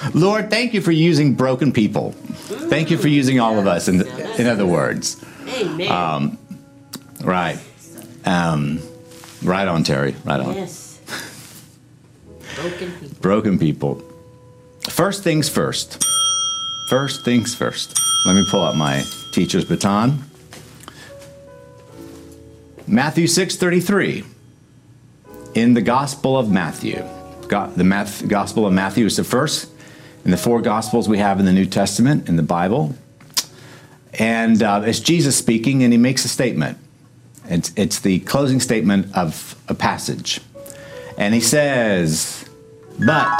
Lord, 0.14 0.50
thank 0.50 0.74
you 0.74 0.80
for 0.80 0.92
using 0.92 1.34
broken 1.34 1.72
people. 1.72 2.12
Thank 2.12 2.90
you 2.90 2.98
for 2.98 3.08
using 3.08 3.40
all 3.40 3.58
of 3.58 3.66
us, 3.66 3.88
in, 3.88 4.06
in 4.38 4.46
other 4.46 4.66
words. 4.66 5.22
Amen. 5.48 5.90
Um, 5.90 6.38
Right. 7.22 7.58
Um, 8.24 8.80
right 9.42 9.66
on, 9.66 9.84
Terry. 9.84 10.14
Right 10.24 10.40
on. 10.40 10.54
yes. 10.54 11.00
Broken 12.56 12.92
people. 12.92 13.18
Broken 13.20 13.58
people. 13.58 14.02
First 14.88 15.22
things 15.22 15.48
first. 15.48 16.04
First 16.88 17.24
things 17.24 17.54
first. 17.54 17.98
Let 18.26 18.34
me 18.34 18.44
pull 18.50 18.62
out 18.62 18.76
my 18.76 19.02
teacher's 19.32 19.64
baton. 19.64 20.24
Matthew 22.86 23.26
6:33. 23.26 24.24
In 25.54 25.74
the 25.74 25.82
Gospel 25.82 26.38
of 26.38 26.50
Matthew. 26.50 27.04
Got 27.48 27.76
the 27.76 27.84
Math, 27.84 28.26
Gospel 28.28 28.66
of 28.66 28.72
Matthew 28.72 29.06
is 29.06 29.16
the 29.16 29.24
first 29.24 29.70
in 30.24 30.30
the 30.30 30.36
four 30.36 30.60
Gospels 30.60 31.08
we 31.08 31.18
have 31.18 31.40
in 31.40 31.46
the 31.46 31.52
New 31.52 31.66
Testament 31.66 32.28
in 32.28 32.36
the 32.36 32.42
Bible. 32.42 32.94
And 34.18 34.62
uh, 34.62 34.82
it's 34.84 35.00
Jesus 35.00 35.36
speaking, 35.36 35.82
and 35.82 35.92
he 35.92 35.98
makes 35.98 36.24
a 36.24 36.28
statement. 36.28 36.78
It's, 37.52 37.72
it's 37.76 38.00
the 38.00 38.20
closing 38.20 38.60
statement 38.60 39.14
of 39.14 39.54
a 39.68 39.74
passage. 39.74 40.40
And 41.18 41.34
he 41.34 41.40
says, 41.40 42.48
But 42.98 43.38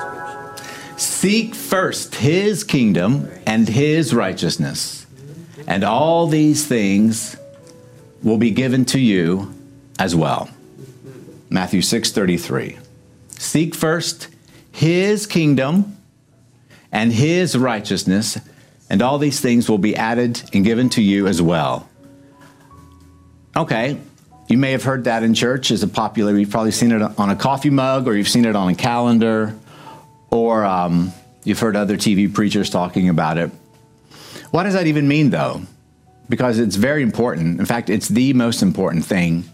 scripture. 0.00 0.98
Seek 0.98 1.54
first 1.54 2.16
his 2.16 2.64
kingdom 2.64 3.30
and 3.46 3.68
his 3.68 4.14
righteousness, 4.14 5.06
and 5.66 5.84
all 5.84 6.26
these 6.26 6.66
things 6.66 7.36
will 8.22 8.38
be 8.38 8.50
given 8.50 8.84
to 8.86 9.00
you 9.00 9.54
as 9.98 10.14
well. 10.14 10.50
Matthew 11.48 11.80
6:33. 11.80 12.76
Seek 13.38 13.74
first 13.74 14.28
his 14.70 15.26
kingdom 15.26 15.96
and 16.92 17.12
his 17.12 17.56
righteousness, 17.56 18.38
and 18.90 19.00
all 19.00 19.18
these 19.18 19.40
things 19.40 19.70
will 19.70 19.78
be 19.78 19.96
added 19.96 20.42
and 20.52 20.64
given 20.64 20.90
to 20.90 21.02
you 21.02 21.28
as 21.28 21.40
well. 21.40 21.88
Okay, 23.56 23.96
you 24.48 24.58
may 24.58 24.72
have 24.72 24.82
heard 24.82 25.04
that 25.04 25.22
in 25.22 25.32
church 25.32 25.70
as 25.70 25.84
a 25.84 25.88
popular, 25.88 26.36
you've 26.36 26.50
probably 26.50 26.72
seen 26.72 26.90
it 26.90 27.00
on 27.00 27.30
a 27.30 27.36
coffee 27.36 27.70
mug 27.70 28.08
or 28.08 28.16
you've 28.16 28.28
seen 28.28 28.44
it 28.44 28.56
on 28.56 28.68
a 28.68 28.74
calendar 28.74 29.56
or 30.30 30.64
um, 30.64 31.12
you've 31.44 31.60
heard 31.60 31.76
other 31.76 31.96
TV 31.96 32.32
preachers 32.32 32.68
talking 32.68 33.08
about 33.08 33.38
it. 33.38 33.50
What 34.50 34.64
does 34.64 34.74
that 34.74 34.88
even 34.88 35.06
mean 35.06 35.30
though? 35.30 35.62
Because 36.28 36.58
it's 36.58 36.76
very 36.76 37.02
important. 37.02 37.60
In 37.60 37.66
fact, 37.66 37.90
it's 37.90 38.08
the 38.08 38.32
most 38.32 38.62
important 38.62 39.04
thing 39.04 39.44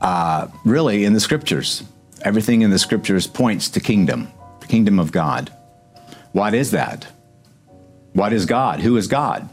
uh, 0.00 0.48
really 0.64 1.04
in 1.04 1.12
the 1.12 1.20
scriptures. 1.20 1.82
Everything 2.22 2.62
in 2.62 2.70
the 2.70 2.78
scriptures 2.78 3.26
points 3.26 3.68
to 3.70 3.80
kingdom, 3.80 4.28
the 4.60 4.66
kingdom 4.66 4.98
of 4.98 5.10
God. 5.10 5.52
What 6.32 6.54
is 6.54 6.70
that? 6.70 7.06
What 8.14 8.32
is 8.32 8.46
God? 8.46 8.80
Who 8.80 8.96
is 8.96 9.06
God? 9.08 9.48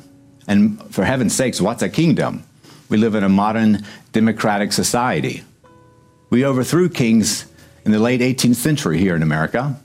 And 0.47 0.81
for 0.93 1.03
heaven's 1.03 1.35
sakes, 1.35 1.59
what's 1.59 1.83
a 1.83 1.89
kingdom? 1.89 2.43
We 2.89 2.97
live 2.97 3.15
in 3.15 3.23
a 3.23 3.29
modern 3.29 3.83
democratic 4.11 4.71
society. 4.71 5.43
We 6.29 6.45
overthrew 6.45 6.89
kings 6.89 7.45
in 7.85 7.91
the 7.91 7.99
late 7.99 8.21
18th 8.21 8.55
century 8.55 8.99
here 8.99 9.15
in 9.15 9.23
America. 9.23 9.75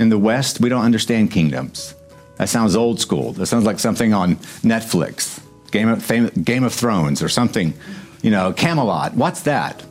In 0.00 0.08
the 0.08 0.18
West, 0.18 0.60
we 0.60 0.68
don't 0.68 0.84
understand 0.84 1.30
kingdoms. 1.30 1.94
That 2.36 2.48
sounds 2.48 2.74
old 2.74 2.98
school. 2.98 3.32
That 3.32 3.46
sounds 3.46 3.64
like 3.64 3.78
something 3.78 4.12
on 4.12 4.36
Netflix, 4.62 5.40
Game 5.70 5.88
of, 5.88 6.02
Fam- 6.02 6.30
Game 6.42 6.64
of 6.64 6.72
Thrones, 6.72 7.22
or 7.22 7.28
something, 7.28 7.74
you 8.22 8.30
know, 8.30 8.52
Camelot. 8.52 9.14
What's 9.14 9.42
that? 9.42 9.82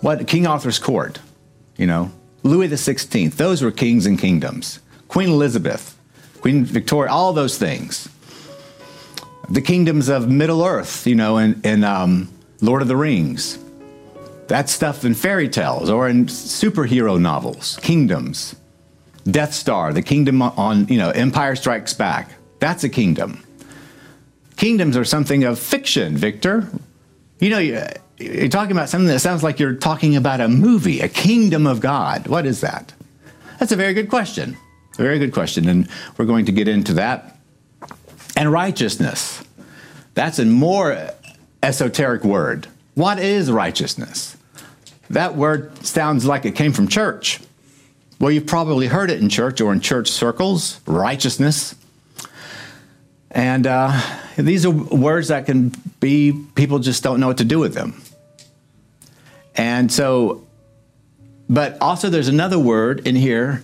What 0.00 0.26
King 0.26 0.46
Arthur's 0.46 0.78
court? 0.78 1.18
You 1.76 1.86
know, 1.86 2.12
Louis 2.42 2.68
XVI. 2.68 3.34
Those 3.34 3.62
were 3.62 3.70
kings 3.70 4.06
and 4.06 4.18
kingdoms. 4.18 4.80
Queen 5.08 5.28
Elizabeth, 5.28 5.96
Queen 6.44 6.62
Victoria, 6.62 7.10
all 7.10 7.32
those 7.32 7.56
things. 7.56 8.06
The 9.48 9.62
kingdoms 9.62 10.10
of 10.10 10.28
Middle 10.28 10.62
Earth, 10.62 11.06
you 11.06 11.14
know, 11.14 11.38
in, 11.38 11.58
in 11.64 11.84
um, 11.84 12.28
Lord 12.60 12.82
of 12.82 12.88
the 12.88 12.98
Rings. 12.98 13.58
That 14.48 14.68
stuff 14.68 15.06
in 15.06 15.14
fairy 15.14 15.48
tales 15.48 15.88
or 15.88 16.06
in 16.06 16.26
superhero 16.26 17.18
novels, 17.18 17.78
kingdoms. 17.80 18.54
Death 19.24 19.54
Star, 19.54 19.94
the 19.94 20.02
kingdom 20.02 20.42
on, 20.42 20.86
you 20.88 20.98
know, 20.98 21.08
Empire 21.08 21.56
Strikes 21.56 21.94
Back. 21.94 22.28
That's 22.58 22.84
a 22.84 22.90
kingdom. 22.90 23.42
Kingdoms 24.58 24.98
are 24.98 25.04
something 25.06 25.44
of 25.44 25.58
fiction, 25.58 26.14
Victor. 26.14 26.68
You 27.38 27.48
know, 27.48 27.86
you're 28.18 28.48
talking 28.50 28.72
about 28.72 28.90
something 28.90 29.08
that 29.08 29.20
sounds 29.20 29.42
like 29.42 29.58
you're 29.58 29.76
talking 29.76 30.14
about 30.14 30.42
a 30.42 30.48
movie, 30.48 31.00
a 31.00 31.08
kingdom 31.08 31.66
of 31.66 31.80
God. 31.80 32.26
What 32.26 32.44
is 32.44 32.60
that? 32.60 32.92
That's 33.58 33.72
a 33.72 33.76
very 33.76 33.94
good 33.94 34.10
question. 34.10 34.58
Very 34.96 35.18
good 35.18 35.32
question. 35.32 35.68
And 35.68 35.88
we're 36.16 36.24
going 36.24 36.46
to 36.46 36.52
get 36.52 36.68
into 36.68 36.94
that. 36.94 37.36
And 38.36 38.50
righteousness. 38.50 39.42
That's 40.14 40.38
a 40.38 40.44
more 40.44 41.10
esoteric 41.62 42.24
word. 42.24 42.68
What 42.94 43.18
is 43.18 43.50
righteousness? 43.50 44.36
That 45.10 45.34
word 45.34 45.84
sounds 45.84 46.24
like 46.24 46.44
it 46.44 46.52
came 46.52 46.72
from 46.72 46.88
church. 46.88 47.40
Well, 48.20 48.30
you've 48.30 48.46
probably 48.46 48.86
heard 48.86 49.10
it 49.10 49.20
in 49.20 49.28
church 49.28 49.60
or 49.60 49.72
in 49.72 49.80
church 49.80 50.08
circles 50.08 50.80
righteousness. 50.86 51.74
And 53.30 53.66
uh, 53.66 54.00
these 54.36 54.64
are 54.64 54.70
words 54.70 55.28
that 55.28 55.46
can 55.46 55.72
be, 55.98 56.32
people 56.54 56.78
just 56.78 57.02
don't 57.02 57.18
know 57.18 57.26
what 57.26 57.38
to 57.38 57.44
do 57.44 57.58
with 57.58 57.74
them. 57.74 58.00
And 59.56 59.90
so, 59.90 60.46
but 61.48 61.80
also 61.80 62.08
there's 62.08 62.28
another 62.28 62.58
word 62.58 63.06
in 63.06 63.16
here 63.16 63.62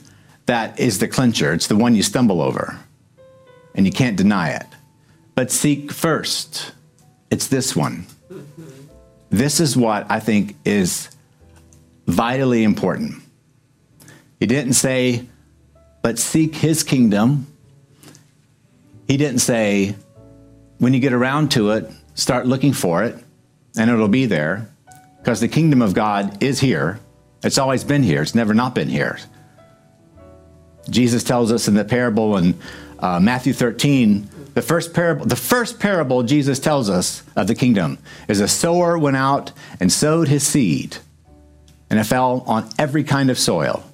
that 0.51 0.81
is 0.81 0.99
the 0.99 1.07
clincher. 1.07 1.53
It's 1.53 1.69
the 1.69 1.77
one 1.77 1.95
you 1.95 2.03
stumble 2.03 2.43
over, 2.43 2.77
and 3.77 3.87
you 3.87 3.93
can't 3.93 4.17
deny 4.17 4.51
it. 4.51 4.67
But 5.37 5.53
seek 5.53 5.93
first. 5.93 6.73
It's 7.31 7.47
this 7.47 7.77
one. 7.77 8.05
This 9.31 9.61
is 9.61 9.77
what 9.77 10.11
I 10.11 10.19
think 10.19 10.57
is 10.65 11.09
vitally 12.09 12.65
important. 12.65 13.23
He 14.41 14.47
didn't 14.47 14.73
say, 14.73 15.25
but 16.03 16.19
seek 16.19 16.57
his 16.57 16.83
kingdom. 16.83 17.47
He 19.07 19.17
didn't 19.17 19.39
say, 19.39 19.95
when 20.79 20.93
you 20.95 20.99
get 20.99 21.13
around 21.13 21.53
to 21.53 21.71
it, 21.71 21.89
start 22.15 22.49
looking 22.49 22.73
for 22.73 23.05
it, 23.05 23.15
and 23.77 23.89
it'll 23.89 24.09
be 24.09 24.27
there, 24.27 24.69
because 25.21 25.39
the 25.39 25.47
kingdom 25.47 25.81
of 25.81 25.95
God 25.95 26.43
is 26.43 26.59
here. 26.59 26.99
It's 27.45 27.57
always 27.57 27.85
been 27.85 28.03
here, 28.03 28.21
it's 28.21 28.35
never 28.35 28.53
not 28.53 28.75
been 28.75 28.89
here. 28.89 29.21
Jesus 30.89 31.23
tells 31.23 31.53
us 31.53 31.69
in 31.69 31.75
the 31.75 31.85
parable 31.85 32.37
in 32.37 32.59
uh, 32.99 33.21
Matthew 33.21 33.53
13, 33.53 34.29
the 34.55 34.63
first 34.63 34.93
parable, 34.93 35.27
the 35.27 35.37
first 35.37 35.79
parable 35.79 36.23
Jesus 36.23 36.59
tells 36.59 36.91
us 36.91 37.23
of 37.37 37.47
the 37.47 37.55
kingdom 37.55 37.99
is 38.29 38.41
a 38.41 38.49
sower 38.49 38.99
went 38.99 39.17
out 39.17 39.53
and 39.79 39.93
sowed 39.93 40.29
his 40.29 40.47
seed, 40.47 40.97
and 41.89 41.99
it 41.99 42.05
fell 42.05 42.45
on 42.47 42.69
every 42.79 43.05
kind 43.05 43.31
of 43.31 43.39
soil. 43.39 43.85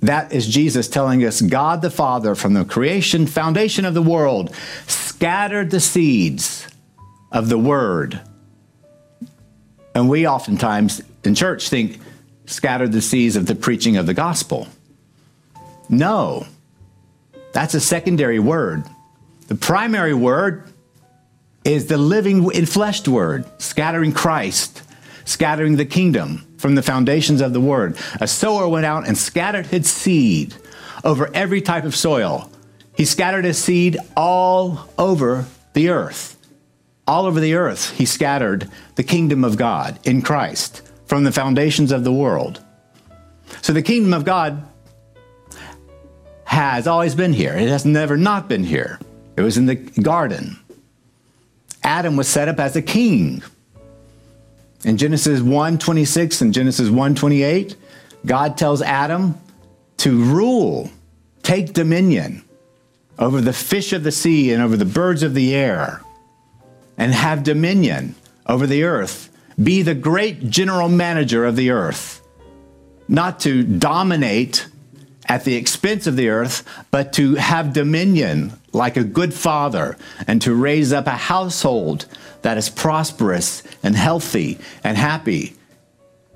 That 0.00 0.32
is 0.32 0.46
Jesus 0.46 0.88
telling 0.88 1.24
us 1.24 1.40
God 1.40 1.82
the 1.82 1.90
Father, 1.90 2.34
from 2.34 2.54
the 2.54 2.64
creation 2.64 3.26
foundation 3.26 3.84
of 3.84 3.94
the 3.94 4.02
world, 4.02 4.54
scattered 4.86 5.70
the 5.70 5.80
seeds 5.80 6.66
of 7.32 7.48
the 7.48 7.58
word. 7.58 8.20
And 9.94 10.08
we 10.08 10.26
oftentimes 10.26 11.02
in 11.24 11.34
church 11.34 11.68
think 11.68 11.98
scattered 12.46 12.92
the 12.92 13.02
seeds 13.02 13.34
of 13.34 13.46
the 13.46 13.54
preaching 13.54 13.96
of 13.96 14.06
the 14.06 14.14
gospel. 14.14 14.68
No, 15.88 16.46
that's 17.52 17.74
a 17.74 17.80
secondary 17.80 18.38
word. 18.38 18.84
The 19.46 19.54
primary 19.54 20.14
word 20.14 20.64
is 21.64 21.86
the 21.86 21.98
living, 21.98 22.44
enfleshed 22.44 23.08
word, 23.08 23.44
scattering 23.60 24.12
Christ, 24.12 24.82
scattering 25.24 25.76
the 25.76 25.86
kingdom 25.86 26.46
from 26.58 26.74
the 26.74 26.82
foundations 26.82 27.40
of 27.40 27.52
the 27.52 27.60
word. 27.60 27.96
A 28.20 28.28
sower 28.28 28.68
went 28.68 28.86
out 28.86 29.06
and 29.06 29.16
scattered 29.16 29.66
his 29.66 29.88
seed 29.88 30.54
over 31.04 31.30
every 31.34 31.62
type 31.62 31.84
of 31.84 31.96
soil. 31.96 32.50
He 32.94 33.04
scattered 33.04 33.44
his 33.44 33.62
seed 33.62 33.96
all 34.16 34.88
over 34.98 35.46
the 35.72 35.88
earth. 35.88 36.36
All 37.06 37.24
over 37.24 37.40
the 37.40 37.54
earth, 37.54 37.96
he 37.96 38.04
scattered 38.04 38.70
the 38.96 39.02
kingdom 39.02 39.44
of 39.44 39.56
God 39.56 39.98
in 40.04 40.20
Christ 40.20 40.82
from 41.06 41.24
the 41.24 41.32
foundations 41.32 41.92
of 41.92 42.04
the 42.04 42.12
world. 42.12 42.62
So 43.62 43.72
the 43.72 43.82
kingdom 43.82 44.12
of 44.12 44.26
God 44.26 44.67
has 46.48 46.86
always 46.86 47.14
been 47.14 47.34
here. 47.34 47.54
It 47.54 47.68
has 47.68 47.84
never 47.84 48.16
not 48.16 48.48
been 48.48 48.64
here. 48.64 48.98
It 49.36 49.42
was 49.42 49.58
in 49.58 49.66
the 49.66 49.74
garden. 49.74 50.58
Adam 51.84 52.16
was 52.16 52.26
set 52.26 52.48
up 52.48 52.58
as 52.58 52.74
a 52.74 52.80
king. 52.80 53.42
In 54.82 54.96
Genesis 54.96 55.40
1:26 55.40 56.40
and 56.40 56.54
Genesis 56.54 56.88
1:28, 56.88 57.76
God 58.24 58.56
tells 58.56 58.80
Adam 58.80 59.38
to 59.98 60.24
rule, 60.24 60.90
take 61.42 61.74
dominion 61.74 62.42
over 63.18 63.42
the 63.42 63.52
fish 63.52 63.92
of 63.92 64.02
the 64.02 64.12
sea 64.12 64.50
and 64.50 64.62
over 64.62 64.76
the 64.76 64.86
birds 64.86 65.22
of 65.22 65.34
the 65.34 65.54
air, 65.54 66.00
and 66.96 67.12
have 67.12 67.42
dominion 67.42 68.14
over 68.46 68.66
the 68.66 68.84
earth. 68.84 69.28
Be 69.62 69.82
the 69.82 69.94
great 69.94 70.48
general 70.48 70.88
manager 70.88 71.44
of 71.44 71.56
the 71.56 71.70
earth. 71.70 72.22
Not 73.06 73.38
to 73.40 73.62
dominate 73.62 74.66
at 75.28 75.44
the 75.44 75.54
expense 75.54 76.06
of 76.06 76.16
the 76.16 76.30
earth, 76.30 76.64
but 76.90 77.12
to 77.12 77.34
have 77.34 77.72
dominion 77.72 78.52
like 78.72 78.96
a 78.96 79.04
good 79.04 79.34
father 79.34 79.96
and 80.26 80.40
to 80.42 80.54
raise 80.54 80.92
up 80.92 81.06
a 81.06 81.10
household 81.10 82.06
that 82.42 82.56
is 82.56 82.70
prosperous 82.70 83.62
and 83.82 83.94
healthy 83.94 84.58
and 84.82 84.96
happy, 84.96 85.54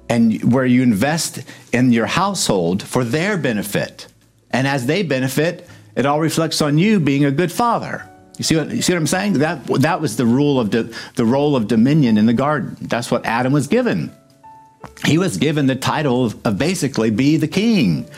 and 0.09 0.53
where 0.53 0.67
you 0.67 0.83
invest 0.83 1.43
in 1.73 1.91
your 1.91 2.07
household 2.07 2.83
for 2.83 3.03
their 3.03 3.39
benefit. 3.39 4.07
And 4.51 4.67
as 4.67 4.85
they 4.85 5.03
benefit, 5.03 5.67
it 5.97 6.05
all 6.05 6.21
reflects 6.21 6.61
on 6.61 6.77
you 6.77 7.01
being 7.01 7.25
a 7.25 7.31
good 7.31 7.51
father. 7.51 8.07
You 8.37 8.45
see 8.45 8.57
what, 8.57 8.71
you 8.71 8.83
see 8.83 8.93
what 8.93 8.99
I'm 8.99 9.07
saying? 9.07 9.35
That, 9.35 9.65
that 9.67 10.01
was 10.01 10.17
the 10.17 10.27
rule 10.27 10.59
of 10.61 10.71
the, 10.71 10.95
the 11.15 11.25
role 11.25 11.57
of 11.57 11.69
dominion 11.69 12.19
in 12.19 12.27
the 12.27 12.33
garden. 12.33 12.77
That's 12.81 13.11
what 13.11 13.25
Adam 13.25 13.53
was 13.53 13.69
given 13.69 14.13
he 15.05 15.19
was 15.19 15.37
given 15.37 15.67
the 15.67 15.77
title 15.77 16.27
of, 16.27 16.59
basically 16.59 17.11
be 17.11 17.37
the 17.37 17.49
king 17.49 18.09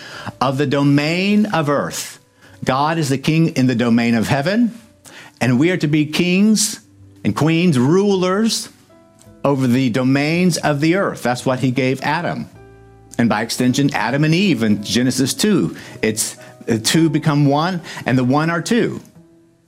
of 0.41 0.59
the 0.59 0.67
domain 0.67 1.47
of 1.47 1.69
earth. 1.69 2.19
God 2.65 2.99
is 2.99 3.09
the 3.09 3.19
king 3.19 3.57
in 3.57 3.67
the 3.67 3.75
domain 3.75 4.15
of 4.15 4.29
heaven, 4.29 4.79
and 5.41 5.59
we 5.59 5.71
are 5.71 5.77
to 5.77 5.87
be 5.89 6.07
kings 6.07 6.81
and 7.25 7.35
queens, 7.35 7.79
rulers 7.79 8.69
over 9.45 9.67
the 9.67 9.91
domains 9.91 10.57
of 10.59 10.81
the 10.81 10.97
earth. 10.97 11.23
That's 11.23 11.45
what 11.45 11.61
he 11.61 11.71
gave 11.71 12.01
Adam. 12.03 12.49
And 13.19 13.29
by 13.29 13.43
extension, 13.43 13.95
Adam 13.95 14.25
and 14.25 14.35
Eve 14.35 14.63
in 14.63 14.83
Genesis 14.83 15.35
2. 15.35 15.77
It's 16.03 16.37
the 16.67 16.79
two 16.79 17.11
become 17.11 17.47
one, 17.47 17.83
and 18.07 18.17
the 18.17 18.25
one 18.25 18.51
are 18.51 18.63
two. 18.63 19.01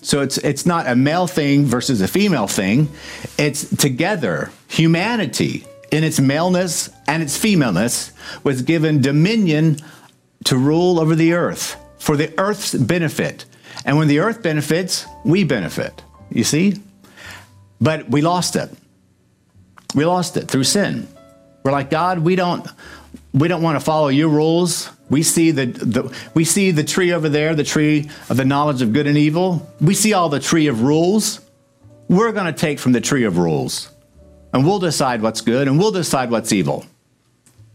So 0.03 0.21
it's 0.21 0.39
it's 0.39 0.67
not 0.67 0.87
a 0.87 0.97
male 0.97 1.27
thing 1.27 1.65
versus 1.65 2.01
a 2.01 2.09
female 2.09 2.47
thing. 2.47 2.89
It's 3.39 3.69
together. 3.77 4.51
Humanity 4.69 5.67
in 5.91 6.05
its 6.05 6.21
maleness 6.21 6.91
and 7.07 7.23
its 7.23 7.37
femaleness 7.37 8.13
was 8.45 8.63
given 8.63 9.01
dominion 9.01 9.79
to 10.45 10.57
rule 10.57 11.01
over 11.01 11.15
the 11.15 11.33
earth 11.33 11.77
for 11.99 12.17
the 12.17 12.33
earth's 12.39 12.75
benefit. 12.75 13.45
And 13.85 13.97
when 13.97 14.09
the 14.09 14.21
earth 14.21 14.43
benefits, 14.43 15.07
we 15.25 15.45
benefit. 15.45 16.03
You 16.31 16.45
see? 16.45 16.81
But 17.81 18.09
we 18.09 18.23
lost 18.23 18.57
it. 18.57 18.71
We 19.95 20.05
lost 20.05 20.37
it 20.37 20.49
through 20.49 20.65
sin. 20.65 21.09
We're 21.63 21.73
like, 21.73 21.91
God, 21.91 22.21
we 22.21 22.37
don't 22.37 22.67
we 23.33 23.49
don't 23.49 23.63
want 23.63 23.79
to 23.79 23.85
follow 23.85 24.09
your 24.09 24.29
rules. 24.29 24.91
We 25.11 25.23
see 25.23 25.51
the, 25.51 25.67
the, 25.67 26.17
we 26.35 26.45
see 26.45 26.71
the 26.71 26.83
tree 26.83 27.13
over 27.13 27.29
there, 27.29 27.55
the 27.55 27.65
tree 27.65 28.11
of 28.31 28.37
the 28.37 28.45
knowledge 28.45 28.83
of 28.83 28.93
good 28.93 29.07
and 29.07 29.19
evil. 29.19 29.71
We 29.81 29.95
see 29.95 30.15
all 30.15 30.29
the 30.29 30.41
tree 30.41 30.69
of 30.69 30.83
rules. 30.83 31.41
We're 32.09 32.33
going 32.33 32.47
to 32.47 32.59
take 32.59 32.79
from 32.79 32.93
the 32.93 33.01
tree 33.01 33.25
of 33.25 33.37
rules, 33.37 33.91
and 34.57 34.65
we'll 34.65 34.79
decide 34.79 35.21
what's 35.21 35.43
good, 35.43 35.69
and 35.69 35.79
we'll 35.79 35.91
decide 35.91 36.31
what's 36.31 36.51
evil. 36.51 36.87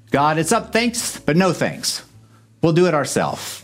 God, 0.09 0.39
it's 0.39 0.51
up, 0.51 0.73
thanks, 0.73 1.19
but 1.19 1.38
no 1.38 1.53
thanks. 1.53 2.03
We'll 2.63 2.73
do 2.73 2.88
it 2.88 2.95
ourselves. 2.95 3.63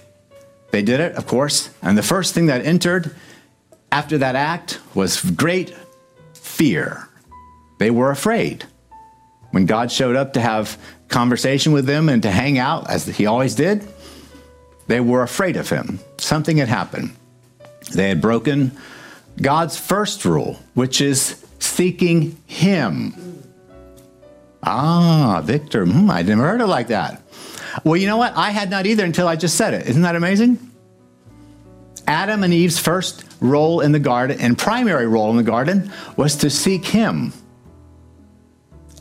They 0.69 0.83
did 0.83 0.99
it, 0.99 1.15
of 1.15 1.25
course, 1.25 1.71
and 1.81 1.97
the 1.97 2.03
first 2.03 2.35
thing 2.35 2.45
that 2.45 2.63
entered 2.63 3.15
after 3.91 4.19
that 4.19 4.35
act 4.35 4.79
was 4.93 5.19
great 5.31 5.75
fear. 6.35 7.09
They 7.79 7.89
were 7.89 8.11
afraid. 8.11 8.65
When 9.49 9.65
God 9.65 9.91
showed 9.91 10.15
up 10.15 10.33
to 10.33 10.39
have 10.39 10.77
conversation 11.07 11.71
with 11.71 11.87
them 11.87 12.09
and 12.09 12.21
to 12.21 12.29
hang 12.29 12.59
out, 12.59 12.87
as 12.87 13.07
he 13.07 13.25
always 13.25 13.55
did, 13.55 13.83
they 14.85 14.99
were 14.99 15.23
afraid 15.23 15.57
of 15.57 15.71
him. 15.71 15.99
Something 16.19 16.57
had 16.57 16.67
happened. 16.67 17.15
They 17.91 18.09
had 18.09 18.21
broken 18.21 18.77
God's 19.41 19.77
first 19.77 20.25
rule, 20.25 20.59
which 20.73 21.01
is 21.01 21.43
seeking 21.59 22.37
him. 22.47 23.43
Ah, 24.63 25.41
Victor, 25.43 25.85
hmm, 25.85 26.09
I 26.09 26.21
never 26.23 26.43
heard 26.43 26.61
it 26.61 26.67
like 26.67 26.87
that. 26.87 27.21
Well, 27.83 27.95
you 27.95 28.07
know 28.07 28.17
what? 28.17 28.35
I 28.35 28.51
had 28.51 28.69
not 28.69 28.85
either 28.85 29.05
until 29.05 29.27
I 29.27 29.35
just 29.35 29.55
said 29.55 29.73
it. 29.73 29.87
Isn't 29.87 30.01
that 30.01 30.15
amazing? 30.15 30.59
Adam 32.07 32.43
and 32.43 32.53
Eve's 32.53 32.79
first 32.79 33.25
role 33.39 33.81
in 33.81 33.91
the 33.91 33.99
garden 33.99 34.39
and 34.39 34.57
primary 34.57 35.07
role 35.07 35.29
in 35.29 35.37
the 35.37 35.43
garden 35.43 35.91
was 36.15 36.37
to 36.37 36.49
seek 36.49 36.85
him. 36.85 37.33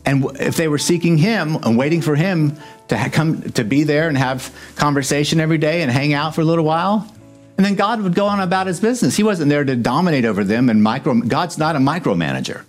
And 0.05 0.25
if 0.38 0.57
they 0.57 0.69
were 0.69 0.78
seeking 0.78 1.16
him 1.16 1.57
and 1.57 1.78
waiting 1.78 2.00
for 2.00 2.14
him 2.14 2.57
to 2.88 3.11
come 3.11 3.43
to 3.52 3.64
be 3.64 3.85
there 3.85 4.09
and 4.09 4.16
have 4.16 4.55
conversation 4.76 5.40
every 5.40 5.59
day 5.59 5.83
and 5.83 5.90
hang 5.90 6.12
out 6.12 6.35
for 6.35 6.43
a 6.43 6.45
little 6.45 6.64
while, 6.64 7.12
and 7.57 7.65
then 7.65 7.75
God 7.75 8.03
would 8.03 8.15
go 8.15 8.27
on 8.27 8.41
about 8.41 8.67
his 8.67 8.81
business. 8.81 9.17
He 9.17 9.23
wasn't 9.23 9.49
there 9.49 9.65
to 9.65 9.77
dominate 9.77 10.25
over 10.25 10.45
them 10.45 10.69
and 10.69 10.83
micro 10.83 11.15
God's 11.15 11.57
not 11.59 11.77
a 11.77 11.79
micromanager. 11.79 12.65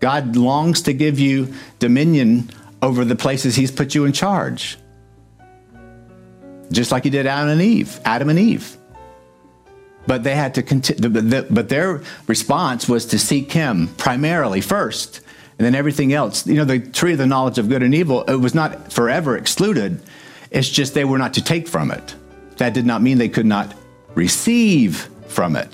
God 0.00 0.36
longs 0.36 0.82
to 0.82 0.92
give 0.92 1.18
you 1.18 1.54
dominion 1.78 2.50
over 2.82 3.04
the 3.04 3.16
places 3.16 3.56
he's 3.56 3.70
put 3.70 3.94
you 3.94 4.04
in 4.04 4.12
charge. 4.12 4.78
Just 6.70 6.92
like 6.92 7.04
he 7.04 7.10
did 7.10 7.26
Adam 7.26 7.50
and 7.50 7.62
Eve, 7.62 8.00
Adam 8.04 8.28
and 8.28 8.38
Eve. 8.38 8.76
But 10.06 10.22
they 10.22 10.34
had 10.34 10.54
to 10.54 10.62
continue, 10.62 11.10
but 11.10 11.68
their 11.68 12.02
response 12.26 12.88
was 12.88 13.06
to 13.06 13.18
seek 13.18 13.52
him 13.52 13.88
primarily 13.96 14.60
first 14.60 15.20
and 15.58 15.66
then 15.66 15.74
everything 15.74 16.12
else. 16.12 16.46
You 16.46 16.54
know, 16.54 16.64
the 16.64 16.78
tree 16.78 17.12
of 17.12 17.18
the 17.18 17.26
knowledge 17.26 17.58
of 17.58 17.68
good 17.68 17.82
and 17.82 17.94
evil, 17.94 18.22
it 18.24 18.36
was 18.36 18.54
not 18.54 18.92
forever 18.92 19.36
excluded. 19.36 20.00
It's 20.50 20.68
just 20.68 20.94
they 20.94 21.04
were 21.04 21.18
not 21.18 21.34
to 21.34 21.44
take 21.44 21.66
from 21.66 21.90
it. 21.90 22.14
That 22.58 22.72
did 22.72 22.86
not 22.86 23.02
mean 23.02 23.18
they 23.18 23.28
could 23.28 23.46
not 23.46 23.74
receive 24.16 25.08
from 25.28 25.54
it. 25.54 25.68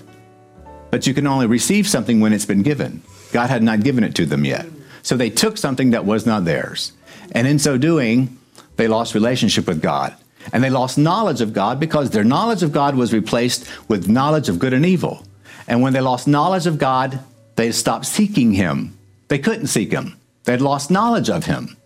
But 0.90 1.06
you 1.06 1.14
can 1.14 1.26
only 1.26 1.46
receive 1.46 1.88
something 1.88 2.20
when 2.20 2.34
it's 2.34 2.44
been 2.44 2.62
given. 2.62 3.02
God 3.32 3.48
had 3.48 3.62
not 3.62 3.82
given 3.82 4.04
it 4.04 4.14
to 4.16 4.26
them 4.26 4.44
yet. 4.44 4.66
So 5.02 5.16
they 5.16 5.30
took 5.30 5.56
something 5.56 5.90
that 5.90 6.04
was 6.04 6.26
not 6.26 6.44
theirs. 6.44 6.92
And 7.34 7.46
in 7.46 7.58
so 7.58 7.78
doing, 7.78 8.36
they 8.76 8.86
lost 8.86 9.14
relationship 9.14 9.66
with 9.66 9.80
God. 9.80 10.14
And 10.52 10.62
they 10.62 10.68
lost 10.68 10.98
knowledge 10.98 11.40
of 11.40 11.54
God 11.54 11.80
because 11.80 12.10
their 12.10 12.24
knowledge 12.24 12.62
of 12.62 12.72
God 12.72 12.94
was 12.94 13.14
replaced 13.14 13.66
with 13.88 14.10
knowledge 14.10 14.50
of 14.50 14.58
good 14.58 14.74
and 14.74 14.84
evil. 14.84 15.24
And 15.66 15.80
when 15.80 15.94
they 15.94 16.02
lost 16.02 16.28
knowledge 16.28 16.66
of 16.66 16.76
God, 16.76 17.20
they 17.56 17.72
stopped 17.72 18.04
seeking 18.04 18.52
Him 18.52 18.98
they 19.32 19.38
couldn't 19.38 19.68
seek 19.68 19.92
him, 19.92 20.18
they'd 20.44 20.60
lost 20.60 20.90
knowledge 20.90 21.30
of 21.30 21.46
him. 21.46 21.78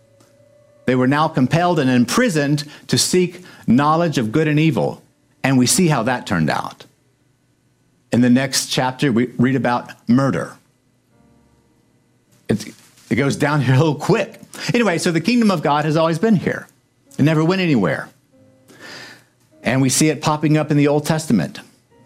They 0.85 0.95
were 0.95 1.07
now 1.07 1.29
compelled 1.29 1.79
and 1.79 1.89
imprisoned 1.89 2.65
to 2.87 2.97
seek 2.97 3.45
knowledge 3.65 4.17
of 4.17 4.33
good 4.33 4.49
and 4.49 4.59
evil. 4.59 5.01
And 5.47 5.57
we 5.57 5.65
see 5.65 5.87
how 5.87 6.03
that 6.03 6.27
turned 6.27 6.49
out. 6.49 6.83
In 8.11 8.19
the 8.19 8.29
next 8.29 8.65
chapter, 8.67 9.13
we 9.13 9.27
read 9.37 9.55
about 9.55 10.09
murder. 10.09 10.57
It, 12.49 12.67
it 13.09 13.15
goes 13.15 13.37
downhill 13.37 13.95
quick. 14.09 14.41
Anyway, 14.73 14.97
so 14.97 15.09
the 15.09 15.21
kingdom 15.21 15.49
of 15.49 15.63
God 15.63 15.85
has 15.85 15.95
always 15.95 16.19
been 16.19 16.35
here, 16.35 16.67
it 17.17 17.23
never 17.23 17.45
went 17.45 17.61
anywhere. 17.61 18.09
And 19.63 19.81
we 19.81 19.87
see 19.87 20.09
it 20.09 20.21
popping 20.21 20.57
up 20.57 20.69
in 20.69 20.75
the 20.75 20.89
Old 20.89 21.05
Testament. 21.05 21.61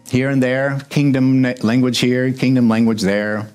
Here 0.08 0.30
and 0.30 0.40
there, 0.40 0.78
kingdom 0.88 1.42
language 1.62 1.98
here, 1.98 2.32
kingdom 2.32 2.68
language 2.68 3.02
there 3.02 3.48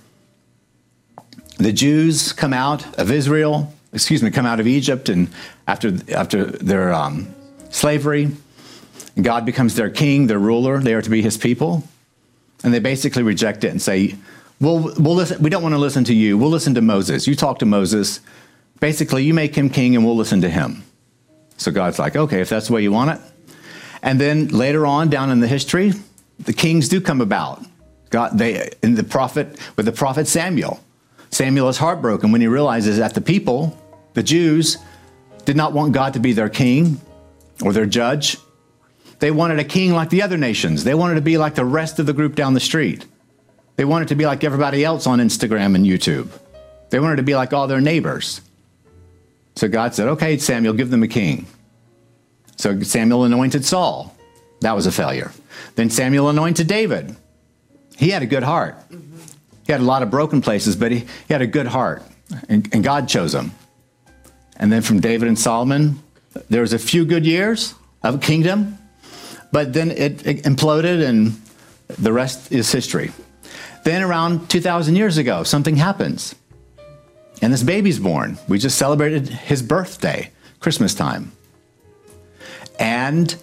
the 1.59 1.71
Jews 1.71 2.33
come 2.33 2.51
out 2.51 2.99
of 2.99 3.09
Israel, 3.09 3.73
excuse 3.93 4.21
me, 4.21 4.31
come 4.31 4.45
out 4.45 4.59
of 4.59 4.67
Egypt, 4.67 5.07
and 5.07 5.29
after 5.65 5.97
after 6.13 6.43
their 6.43 6.93
um, 6.93 7.33
slavery, 7.69 8.31
God 9.21 9.45
becomes 9.45 9.75
their 9.75 9.89
king, 9.89 10.27
their 10.27 10.39
ruler. 10.39 10.79
They 10.79 10.93
are 10.93 11.01
to 11.01 11.09
be 11.09 11.21
His 11.21 11.37
people, 11.37 11.83
and 12.63 12.73
they 12.73 12.79
basically 12.79 13.23
reject 13.23 13.63
it 13.63 13.69
and 13.69 13.81
say, 13.81 14.15
"We'll 14.59 14.93
we'll 14.97 15.15
listen. 15.15 15.41
We 15.41 15.49
don't 15.49 15.63
want 15.63 15.73
to 15.73 15.79
listen 15.79 16.03
to 16.05 16.13
you. 16.13 16.37
We'll 16.37 16.49
listen 16.49 16.75
to 16.75 16.81
Moses. 16.81 17.27
You 17.27 17.35
talk 17.35 17.59
to 17.59 17.65
Moses. 17.65 18.19
Basically, 18.79 19.23
you 19.23 19.33
make 19.33 19.55
him 19.55 19.69
king, 19.69 19.95
and 19.95 20.05
we'll 20.05 20.15
listen 20.15 20.41
to 20.41 20.49
him." 20.49 20.83
So 21.57 21.71
God's 21.71 21.99
like, 21.99 22.15
"Okay, 22.15 22.41
if 22.41 22.49
that's 22.49 22.67
the 22.67 22.73
way 22.73 22.83
you 22.83 22.91
want 22.91 23.11
it." 23.11 23.21
And 24.03 24.21
then 24.21 24.49
later 24.49 24.85
on, 24.85 25.09
down 25.09 25.31
in 25.31 25.39
the 25.39 25.47
history, 25.47 25.93
the 26.39 26.53
kings 26.53 26.87
do 26.87 27.01
come 27.01 27.21
about. 27.21 27.65
God, 28.09 28.37
they 28.37 28.69
in 28.83 28.95
the 28.95 29.03
prophet 29.03 29.57
with 29.75 29.85
the 29.85 29.91
prophet 29.91 30.27
Samuel 30.27 30.79
Samuel 31.29 31.69
is 31.69 31.77
heartbroken 31.77 32.31
when 32.31 32.41
he 32.41 32.47
realizes 32.47 32.97
that 32.97 33.13
the 33.13 33.21
people, 33.21 33.77
the 34.13 34.23
Jews, 34.23 34.77
did 35.45 35.55
not 35.55 35.73
want 35.73 35.93
God 35.93 36.13
to 36.13 36.19
be 36.19 36.33
their 36.33 36.49
king 36.49 36.99
or 37.61 37.73
their 37.73 37.85
judge. 37.85 38.37
They 39.19 39.31
wanted 39.31 39.59
a 39.59 39.63
king 39.63 39.93
like 39.93 40.09
the 40.09 40.21
other 40.21 40.37
nations. 40.37 40.83
They 40.83 40.93
wanted 40.93 41.15
to 41.15 41.21
be 41.21 41.37
like 41.37 41.55
the 41.55 41.65
rest 41.65 41.99
of 41.99 42.05
the 42.05 42.13
group 42.13 42.35
down 42.35 42.53
the 42.53 42.59
street. 42.59 43.05
They 43.75 43.85
wanted 43.85 44.09
to 44.09 44.15
be 44.15 44.25
like 44.25 44.43
everybody 44.43 44.83
else 44.83 45.07
on 45.07 45.19
Instagram 45.19 45.75
and 45.75 45.85
YouTube. 45.85 46.29
They 46.89 46.99
wanted 46.99 47.17
to 47.17 47.23
be 47.23 47.35
like 47.35 47.53
all 47.53 47.67
their 47.67 47.81
neighbors. 47.81 48.41
So 49.55 49.67
God 49.67 49.95
said, 49.95 50.07
Okay, 50.09 50.37
Samuel, 50.37 50.73
give 50.73 50.89
them 50.89 51.03
a 51.03 51.07
king. 51.07 51.47
So 52.57 52.81
Samuel 52.81 53.23
anointed 53.23 53.65
Saul. 53.65 54.15
That 54.61 54.75
was 54.75 54.85
a 54.85 54.91
failure. 54.91 55.31
Then 55.75 55.89
Samuel 55.89 56.29
anointed 56.29 56.67
David. 56.67 57.15
He 57.97 58.09
had 58.09 58.23
a 58.23 58.27
good 58.27 58.43
heart. 58.43 58.75
He 59.65 59.71
had 59.71 59.81
a 59.81 59.85
lot 59.85 60.01
of 60.01 60.09
broken 60.09 60.41
places, 60.41 60.75
but 60.75 60.91
he, 60.91 60.99
he 60.99 61.33
had 61.33 61.41
a 61.41 61.47
good 61.47 61.67
heart, 61.67 62.01
and, 62.47 62.69
and 62.73 62.83
God 62.83 63.09
chose 63.09 63.35
him. 63.35 63.51
And 64.55 64.71
then 64.71 64.81
from 64.81 65.01
David 65.01 65.27
and 65.27 65.37
Solomon, 65.37 66.01
there 66.49 66.61
was 66.61 66.73
a 66.73 66.79
few 66.79 67.05
good 67.05 67.25
years 67.25 67.75
of 68.01 68.15
a 68.15 68.17
kingdom, 68.17 68.77
but 69.51 69.73
then 69.73 69.91
it, 69.91 70.25
it 70.25 70.43
imploded, 70.43 71.03
and 71.03 71.39
the 71.97 72.13
rest 72.13 72.51
is 72.51 72.71
history. 72.71 73.11
Then, 73.83 74.01
around 74.01 74.49
2,000 74.49 74.95
years 74.95 75.17
ago, 75.17 75.43
something 75.43 75.77
happens, 75.77 76.35
and 77.41 77.53
this 77.53 77.63
baby's 77.63 77.99
born. 77.99 78.37
We 78.47 78.57
just 78.57 78.77
celebrated 78.77 79.27
his 79.29 79.61
birthday, 79.61 80.31
Christmas 80.59 80.93
time. 80.93 81.31
And 82.79 83.35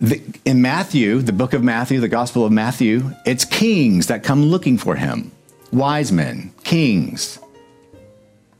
the, 0.00 0.22
in 0.44 0.62
Matthew, 0.62 1.20
the 1.20 1.32
book 1.32 1.52
of 1.52 1.62
Matthew, 1.62 2.00
the 2.00 2.08
Gospel 2.08 2.46
of 2.46 2.52
Matthew, 2.52 3.10
it's 3.26 3.44
kings 3.44 4.06
that 4.06 4.22
come 4.22 4.44
looking 4.44 4.78
for 4.78 4.96
him, 4.96 5.30
wise 5.72 6.10
men, 6.10 6.52
kings. 6.64 7.38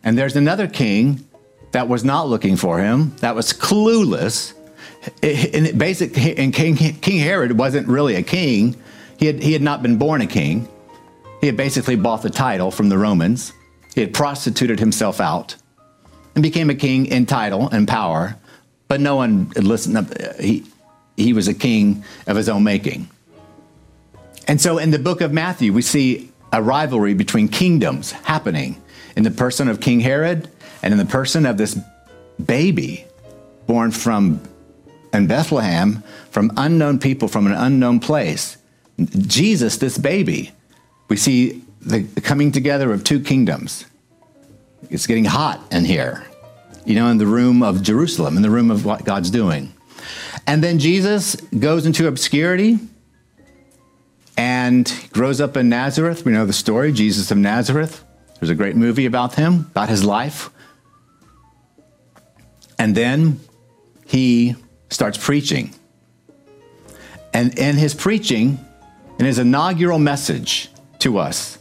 And 0.04 0.18
there's 0.18 0.36
another 0.36 0.66
king 0.66 1.26
that 1.72 1.88
was 1.88 2.04
not 2.04 2.28
looking 2.28 2.56
for 2.56 2.78
him, 2.78 3.14
that 3.16 3.34
was 3.34 3.52
clueless. 3.52 4.54
In 5.22 5.78
basic, 5.78 6.16
and 6.38 6.52
King, 6.52 6.76
king 6.76 7.18
Herod 7.18 7.58
wasn't 7.58 7.88
really 7.88 8.16
a 8.16 8.22
king. 8.22 8.76
He 9.18 9.26
had, 9.26 9.42
he 9.42 9.52
had 9.52 9.62
not 9.62 9.82
been 9.82 9.96
born 9.96 10.20
a 10.20 10.26
king. 10.26 10.68
He 11.40 11.46
had 11.46 11.56
basically 11.56 11.96
bought 11.96 12.22
the 12.22 12.30
title 12.30 12.70
from 12.70 12.90
the 12.90 12.98
Romans. 12.98 13.52
He 13.94 14.02
had 14.02 14.12
prostituted 14.12 14.78
himself 14.78 15.20
out 15.20 15.56
and 16.34 16.42
became 16.42 16.70
a 16.70 16.74
king 16.74 17.06
in 17.06 17.26
title 17.26 17.68
and 17.70 17.88
power, 17.88 18.36
but 18.88 19.00
no 19.00 19.16
one 19.16 19.50
listened. 19.56 19.96
Uh, 19.96 20.34
he, 20.38 20.66
he 21.16 21.32
was 21.32 21.48
a 21.48 21.54
king 21.54 22.04
of 22.26 22.36
his 22.36 22.48
own 22.48 22.62
making. 22.62 23.08
And 24.46 24.60
so 24.60 24.78
in 24.78 24.90
the 24.90 24.98
book 24.98 25.20
of 25.20 25.32
Matthew, 25.32 25.72
we 25.72 25.82
see 25.82 26.30
a 26.52 26.62
rivalry 26.62 27.14
between 27.14 27.48
kingdoms 27.48 28.12
happening 28.12 28.80
in 29.16 29.22
the 29.22 29.30
person 29.30 29.68
of 29.68 29.80
King 29.80 30.00
Herod 30.00 30.50
and 30.82 30.92
in 30.92 30.98
the 30.98 31.04
person 31.04 31.46
of 31.46 31.56
this 31.56 31.78
baby 32.44 33.04
born 33.66 33.90
from 33.90 34.40
in 35.12 35.26
Bethlehem 35.26 36.02
from 36.30 36.52
unknown 36.56 36.98
people 36.98 37.28
from 37.28 37.46
an 37.46 37.52
unknown 37.52 38.00
place. 38.00 38.56
Jesus, 38.98 39.76
this 39.78 39.98
baby. 39.98 40.52
We 41.08 41.16
see 41.16 41.64
the 41.80 42.02
coming 42.20 42.52
together 42.52 42.92
of 42.92 43.04
two 43.04 43.20
kingdoms. 43.20 43.86
It's 44.90 45.06
getting 45.06 45.24
hot 45.24 45.60
in 45.72 45.84
here, 45.84 46.26
you 46.84 46.94
know, 46.94 47.08
in 47.08 47.18
the 47.18 47.26
room 47.26 47.62
of 47.62 47.82
Jerusalem, 47.82 48.36
in 48.36 48.42
the 48.42 48.50
room 48.50 48.70
of 48.70 48.84
what 48.84 49.04
God's 49.04 49.30
doing. 49.30 49.72
And 50.46 50.62
then 50.62 50.78
Jesus 50.78 51.36
goes 51.36 51.86
into 51.86 52.06
obscurity 52.06 52.78
and 54.36 54.92
grows 55.12 55.40
up 55.40 55.56
in 55.56 55.68
Nazareth. 55.68 56.24
We 56.24 56.32
know 56.32 56.46
the 56.46 56.52
story, 56.52 56.92
Jesus 56.92 57.30
of 57.30 57.38
Nazareth. 57.38 58.04
There's 58.38 58.50
a 58.50 58.54
great 58.54 58.76
movie 58.76 59.06
about 59.06 59.34
him, 59.34 59.66
about 59.70 59.90
his 59.90 60.02
life. 60.02 60.50
And 62.78 62.94
then 62.94 63.40
he 64.06 64.56
starts 64.90 65.16
preaching. 65.16 65.72
And 67.32 67.58
in 67.58 67.76
his 67.76 67.94
preaching, 67.94 68.58
in 69.18 69.24
his 69.24 69.38
inaugural 69.38 69.98
message 69.98 70.70
to 70.98 71.18
us, 71.18 71.58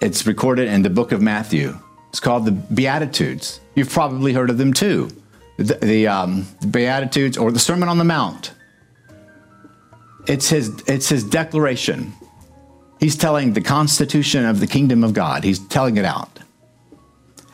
it's 0.00 0.26
recorded 0.26 0.68
in 0.68 0.82
the 0.82 0.90
book 0.90 1.12
of 1.12 1.20
Matthew. 1.20 1.78
It's 2.10 2.20
called 2.20 2.44
the 2.44 2.52
Beatitudes. 2.52 3.60
You've 3.74 3.90
probably 3.90 4.32
heard 4.32 4.50
of 4.50 4.58
them 4.58 4.72
too. 4.72 5.10
The, 5.58 5.74
the, 5.74 6.06
um, 6.08 6.46
the 6.60 6.66
Beatitudes 6.66 7.36
or 7.36 7.52
the 7.52 7.58
Sermon 7.58 7.88
on 7.88 7.98
the 7.98 8.04
Mount. 8.04 8.52
It's 10.26 10.48
his, 10.48 10.82
it's 10.86 11.08
his 11.08 11.24
declaration. 11.24 12.12
He's 13.00 13.16
telling 13.16 13.52
the 13.52 13.60
constitution 13.60 14.44
of 14.44 14.60
the 14.60 14.66
kingdom 14.66 15.02
of 15.02 15.12
God, 15.12 15.42
he's 15.42 15.58
telling 15.58 15.96
it 15.96 16.04
out. 16.04 16.31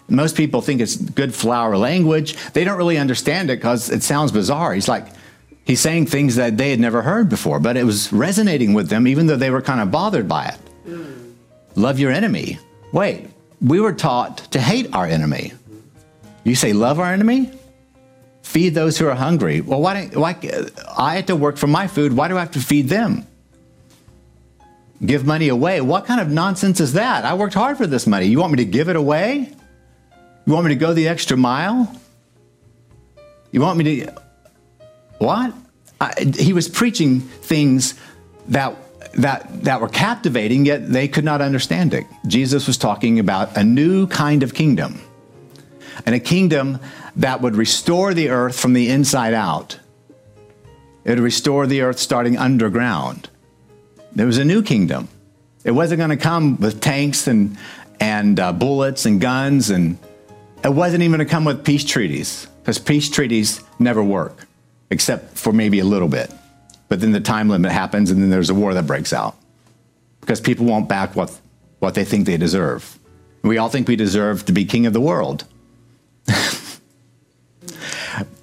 Most 0.08 0.36
people 0.36 0.62
think 0.62 0.80
it's 0.80 0.96
good 0.96 1.34
flower 1.34 1.76
language. 1.76 2.34
They 2.52 2.64
don't 2.64 2.78
really 2.78 2.96
understand 2.96 3.50
it 3.50 3.56
because 3.56 3.90
it 3.90 4.02
sounds 4.02 4.32
bizarre. 4.32 4.72
He's 4.72 4.88
like, 4.88 5.06
he's 5.64 5.80
saying 5.80 6.06
things 6.06 6.36
that 6.36 6.56
they 6.56 6.70
had 6.70 6.80
never 6.80 7.02
heard 7.02 7.28
before, 7.28 7.60
but 7.60 7.76
it 7.76 7.84
was 7.84 8.10
resonating 8.12 8.72
with 8.72 8.88
them, 8.88 9.06
even 9.06 9.26
though 9.26 9.36
they 9.36 9.50
were 9.50 9.60
kind 9.60 9.80
of 9.80 9.90
bothered 9.90 10.26
by 10.26 10.46
it. 10.46 10.58
Mm. 10.88 11.34
Love 11.76 11.98
your 11.98 12.10
enemy. 12.10 12.58
Wait, 12.92 13.28
we 13.60 13.80
were 13.80 13.92
taught 13.92 14.38
to 14.52 14.60
hate 14.60 14.94
our 14.94 15.04
enemy. 15.04 15.52
You 16.44 16.54
say, 16.54 16.72
love 16.72 16.98
our 16.98 17.12
enemy? 17.12 17.52
Feed 18.42 18.74
those 18.74 18.96
who 18.96 19.06
are 19.06 19.14
hungry. 19.14 19.60
Well, 19.60 19.82
why, 19.82 20.08
don't, 20.08 20.16
why 20.16 20.36
I 20.96 21.16
have 21.16 21.26
to 21.26 21.36
work 21.36 21.58
for 21.58 21.66
my 21.66 21.86
food. 21.86 22.14
Why 22.14 22.28
do 22.28 22.36
I 22.38 22.40
have 22.40 22.52
to 22.52 22.60
feed 22.60 22.88
them? 22.88 23.26
Give 25.04 25.26
money 25.26 25.48
away. 25.48 25.82
What 25.82 26.06
kind 26.06 26.18
of 26.18 26.30
nonsense 26.30 26.80
is 26.80 26.94
that? 26.94 27.26
I 27.26 27.34
worked 27.34 27.52
hard 27.52 27.76
for 27.76 27.86
this 27.86 28.06
money. 28.06 28.24
You 28.24 28.40
want 28.40 28.52
me 28.52 28.56
to 28.56 28.64
give 28.64 28.88
it 28.88 28.96
away? 28.96 29.52
You 30.48 30.54
want 30.54 30.64
me 30.64 30.72
to 30.72 30.80
go 30.80 30.94
the 30.94 31.08
extra 31.08 31.36
mile? 31.36 31.94
You 33.52 33.60
want 33.60 33.76
me 33.76 33.84
to. 34.00 34.14
What? 35.18 35.52
I, 36.00 36.14
he 36.38 36.54
was 36.54 36.70
preaching 36.70 37.20
things 37.20 37.92
that, 38.46 38.74
that, 39.12 39.64
that 39.64 39.82
were 39.82 39.90
captivating, 39.90 40.64
yet 40.64 40.88
they 40.88 41.06
could 41.06 41.24
not 41.26 41.42
understand 41.42 41.92
it. 41.92 42.06
Jesus 42.26 42.66
was 42.66 42.78
talking 42.78 43.18
about 43.18 43.58
a 43.58 43.62
new 43.62 44.06
kind 44.06 44.42
of 44.42 44.54
kingdom, 44.54 45.02
and 46.06 46.14
a 46.14 46.20
kingdom 46.20 46.80
that 47.16 47.42
would 47.42 47.54
restore 47.54 48.14
the 48.14 48.30
earth 48.30 48.58
from 48.58 48.72
the 48.72 48.88
inside 48.88 49.34
out. 49.34 49.78
It 51.04 51.10
would 51.10 51.20
restore 51.20 51.66
the 51.66 51.82
earth 51.82 51.98
starting 51.98 52.38
underground. 52.38 53.28
There 54.14 54.24
was 54.24 54.38
a 54.38 54.46
new 54.46 54.62
kingdom. 54.62 55.10
It 55.62 55.72
wasn't 55.72 55.98
going 55.98 56.08
to 56.08 56.16
come 56.16 56.56
with 56.58 56.80
tanks 56.80 57.26
and, 57.26 57.58
and 58.00 58.40
uh, 58.40 58.54
bullets 58.54 59.04
and 59.04 59.20
guns 59.20 59.68
and 59.68 59.98
it 60.64 60.72
wasn't 60.72 61.02
even 61.02 61.18
to 61.20 61.24
come 61.24 61.44
with 61.44 61.64
peace 61.64 61.84
treaties 61.84 62.46
because 62.60 62.78
peace 62.78 63.08
treaties 63.08 63.62
never 63.78 64.02
work, 64.02 64.46
except 64.90 65.38
for 65.38 65.52
maybe 65.52 65.78
a 65.78 65.84
little 65.84 66.08
bit. 66.08 66.32
But 66.88 67.00
then 67.00 67.12
the 67.12 67.20
time 67.20 67.48
limit 67.48 67.70
happens 67.70 68.10
and 68.10 68.22
then 68.22 68.30
there's 68.30 68.50
a 68.50 68.54
war 68.54 68.74
that 68.74 68.86
breaks 68.86 69.12
out 69.12 69.36
because 70.20 70.40
people 70.40 70.66
won't 70.66 70.88
back 70.88 71.14
what, 71.14 71.38
what 71.78 71.94
they 71.94 72.04
think 72.04 72.26
they 72.26 72.36
deserve. 72.36 72.98
We 73.42 73.58
all 73.58 73.68
think 73.68 73.88
we 73.88 73.96
deserve 73.96 74.44
to 74.46 74.52
be 74.52 74.64
king 74.64 74.86
of 74.86 74.92
the 74.92 75.00
world. 75.00 75.44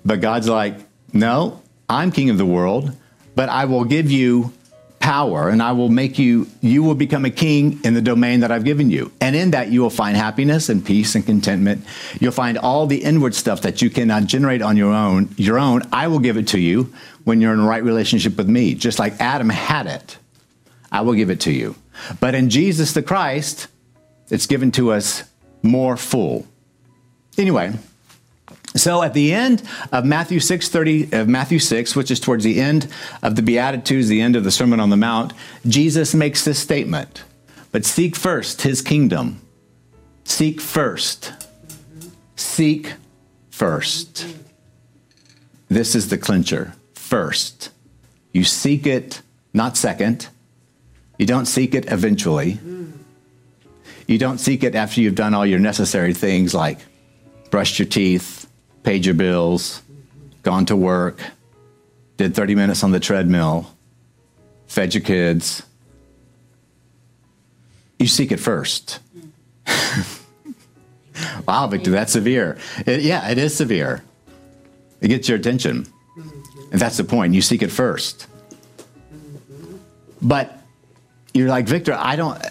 but 0.06 0.22
God's 0.22 0.48
like, 0.48 0.76
no, 1.14 1.62
I'm 1.90 2.12
king 2.12 2.30
of 2.30 2.38
the 2.38 2.46
world, 2.46 2.96
but 3.36 3.50
I 3.50 3.66
will 3.66 3.84
give 3.84 4.10
you 4.10 4.54
power 5.06 5.50
and 5.50 5.62
I 5.62 5.72
will 5.74 5.90
make 5.90 6.18
you, 6.18 6.48
you 6.62 6.82
will 6.82 6.96
become 6.96 7.26
a 7.26 7.30
king 7.30 7.80
in 7.84 7.94
the 7.94 8.02
domain 8.02 8.40
that 8.40 8.52
I've 8.52 8.64
given 8.64 8.90
you. 8.90 9.12
And 9.22 9.36
in 9.36 9.52
that, 9.52 9.70
you 9.70 9.84
will 9.84 9.92
find 9.92 10.18
happiness 10.18 10.68
and 10.68 10.84
peace 10.84 11.14
and 11.14 11.24
contentment. 11.24 11.86
You'll 12.20 12.32
find 12.32 12.58
all 12.58 12.88
the 12.88 13.04
inward 13.04 13.36
stuff 13.36 13.62
that 13.62 13.84
you 13.84 13.92
cannot 13.92 14.26
generate 14.26 14.64
on 14.64 14.78
your 14.78 14.92
own. 14.92 15.30
Your 15.38 15.60
own, 15.60 15.84
I 15.92 16.08
will 16.08 16.18
give 16.18 16.38
it 16.38 16.48
to 16.50 16.60
you 16.60 16.92
when 17.24 17.40
you're 17.40 17.54
in 17.54 17.60
the 17.60 17.68
right 17.68 17.84
relationship 17.84 18.36
with 18.36 18.50
me. 18.50 18.74
Just 18.74 18.98
like 18.98 19.22
Adam 19.22 19.48
had 19.48 19.86
it, 19.86 20.18
I 20.92 21.02
will 21.02 21.14
give 21.14 21.30
it 21.30 21.42
to 21.42 21.52
you. 21.52 21.76
But 22.20 22.34
in 22.34 22.50
Jesus 22.50 22.94
the 22.94 23.04
Christ, 23.04 23.68
it's 24.32 24.48
given 24.48 24.72
to 24.72 24.92
us 24.92 25.24
more 25.62 25.98
full. 25.98 26.48
Anyway, 27.38 27.74
so 28.76 29.04
at 29.04 29.14
the 29.14 29.34
end 29.34 29.64
of 29.92 30.06
Matthew 30.06 30.40
6, 30.40 30.70
30, 30.70 31.14
of 31.14 31.28
Matthew 31.28 31.60
6, 31.60 31.96
which 31.96 32.12
is 32.12 32.20
towards 32.20 32.44
the 32.44 32.60
end 32.60 32.88
of 33.24 33.36
the 33.36 33.42
Beatitudes, 33.42 34.08
the 34.08 34.22
end 34.22 34.36
of 34.36 34.44
the 34.44 34.52
Sermon 34.52 34.80
on 34.80 34.90
the 34.90 34.98
Mount, 34.98 35.34
Jesus 35.66 36.14
makes 36.14 36.44
this 36.44 36.60
statement. 36.60 37.24
But 37.72 37.86
seek 37.86 38.16
first 38.16 38.62
his 38.62 38.82
kingdom. 38.82 39.42
Seek 40.24 40.60
first. 40.60 41.34
Seek 42.36 42.94
first. 43.50 44.28
This 45.70 45.96
is 45.96 46.10
the 46.10 46.18
clincher. 46.18 46.74
First. 46.94 47.70
You 48.34 48.44
seek 48.44 48.86
it 48.86 49.22
not 49.54 49.78
second. 49.78 50.28
You 51.18 51.26
don't 51.26 51.46
seek 51.46 51.74
it 51.74 51.92
eventually. 51.92 52.60
You 54.08 54.18
don't 54.18 54.38
seek 54.38 54.64
it 54.64 54.76
after 54.76 55.02
you've 55.02 55.16
done 55.16 55.34
all 55.34 55.46
your 55.46 55.60
necessary 55.60 56.14
things 56.14 56.54
like 56.54 56.80
brushed 57.50 57.80
your 57.80 57.88
teeth, 57.88 58.45
paid 58.86 59.04
your 59.04 59.16
bills, 59.16 59.82
gone 60.44 60.66
to 60.68 60.76
work, 60.76 61.20
did 62.18 62.36
30 62.36 62.54
minutes 62.54 62.84
on 62.84 62.92
the 62.92 63.00
treadmill, 63.00 63.76
fed 64.68 64.94
your 64.94 65.02
kids. 65.02 65.64
You 67.98 68.08
seek 68.08 68.32
it 68.32 68.38
first. 68.40 69.00
wow, 71.48 71.66
Victor, 71.68 71.90
that's 71.90 72.14
severe. 72.14 72.60
It, 72.86 73.02
yeah, 73.02 73.28
it 73.30 73.40
is 73.40 73.58
severe. 73.58 74.04
It 75.02 75.08
gets 75.08 75.28
your 75.28 75.40
attention. 75.40 75.88
And 76.72 76.80
that's 76.80 76.98
the 76.98 77.04
point. 77.04 77.34
You 77.34 77.42
seek 77.42 77.64
it 77.64 77.72
first. 77.72 78.28
But 80.22 80.60
you're 81.34 81.50
like, 81.50 81.68
Victor, 81.68 81.94
I 81.94 82.16
don't, 82.16 82.42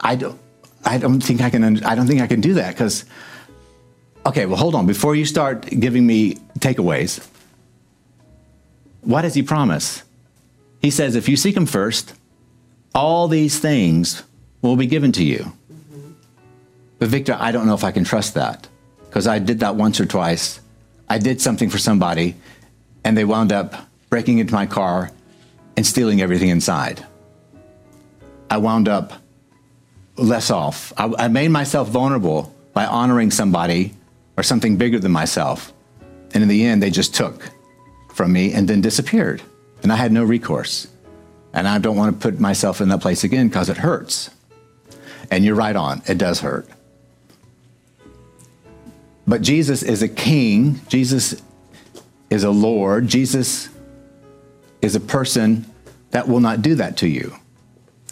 I 0.00 0.16
don't, 0.16 0.38
I 0.84 0.98
don't 0.98 1.20
think 1.20 1.40
I 1.40 1.48
can, 1.48 1.82
I 1.84 1.94
don't 1.94 2.06
think 2.06 2.20
I 2.20 2.26
can 2.26 2.42
do 2.42 2.54
that 2.54 2.74
because 2.74 3.06
Okay, 4.26 4.46
well, 4.46 4.56
hold 4.56 4.74
on. 4.74 4.86
Before 4.86 5.14
you 5.14 5.24
start 5.24 5.66
giving 5.66 6.06
me 6.06 6.34
takeaways, 6.58 7.26
what 9.00 9.22
does 9.22 9.34
he 9.34 9.42
promise? 9.42 10.02
He 10.82 10.90
says, 10.90 11.16
if 11.16 11.28
you 11.28 11.36
seek 11.36 11.56
him 11.56 11.66
first, 11.66 12.14
all 12.94 13.28
these 13.28 13.58
things 13.58 14.22
will 14.62 14.76
be 14.76 14.86
given 14.86 15.12
to 15.12 15.24
you. 15.24 15.52
Mm-hmm. 15.72 16.12
But, 16.98 17.08
Victor, 17.08 17.36
I 17.38 17.50
don't 17.50 17.66
know 17.66 17.74
if 17.74 17.84
I 17.84 17.92
can 17.92 18.04
trust 18.04 18.34
that 18.34 18.68
because 19.08 19.26
I 19.26 19.38
did 19.38 19.60
that 19.60 19.76
once 19.76 20.00
or 20.00 20.06
twice. 20.06 20.60
I 21.08 21.18
did 21.18 21.40
something 21.40 21.70
for 21.70 21.78
somebody, 21.78 22.36
and 23.04 23.16
they 23.16 23.24
wound 23.24 23.52
up 23.52 23.74
breaking 24.10 24.38
into 24.38 24.52
my 24.52 24.66
car 24.66 25.10
and 25.76 25.86
stealing 25.86 26.20
everything 26.20 26.50
inside. 26.50 27.04
I 28.50 28.58
wound 28.58 28.88
up 28.88 29.14
less 30.16 30.50
off. 30.50 30.92
I, 30.96 31.12
I 31.18 31.28
made 31.28 31.48
myself 31.48 31.88
vulnerable 31.88 32.54
by 32.74 32.84
honoring 32.84 33.30
somebody 33.30 33.94
or 34.40 34.42
something 34.42 34.78
bigger 34.78 34.98
than 34.98 35.12
myself. 35.12 35.70
And 36.32 36.42
in 36.42 36.48
the 36.48 36.64
end, 36.64 36.82
they 36.82 36.88
just 36.88 37.14
took 37.14 37.50
from 38.14 38.32
me 38.32 38.54
and 38.54 38.66
then 38.66 38.80
disappeared. 38.80 39.42
And 39.82 39.92
I 39.92 39.96
had 39.96 40.12
no 40.12 40.24
recourse. 40.24 40.88
And 41.52 41.68
I 41.68 41.78
don't 41.78 41.94
want 41.94 42.18
to 42.18 42.22
put 42.30 42.40
myself 42.40 42.80
in 42.80 42.88
that 42.88 43.02
place 43.02 43.22
again 43.22 43.48
because 43.48 43.68
it 43.68 43.76
hurts. 43.76 44.30
And 45.30 45.44
you're 45.44 45.56
right 45.56 45.76
on, 45.76 46.00
it 46.08 46.16
does 46.16 46.40
hurt. 46.40 46.66
But 49.26 49.42
Jesus 49.42 49.82
is 49.82 50.00
a 50.00 50.08
king, 50.08 50.80
Jesus 50.88 51.42
is 52.30 52.42
a 52.42 52.50
Lord, 52.50 53.08
Jesus 53.08 53.68
is 54.80 54.96
a 54.96 55.00
person 55.00 55.66
that 56.12 56.28
will 56.28 56.40
not 56.40 56.62
do 56.62 56.76
that 56.76 56.96
to 56.96 57.08
you. 57.08 57.36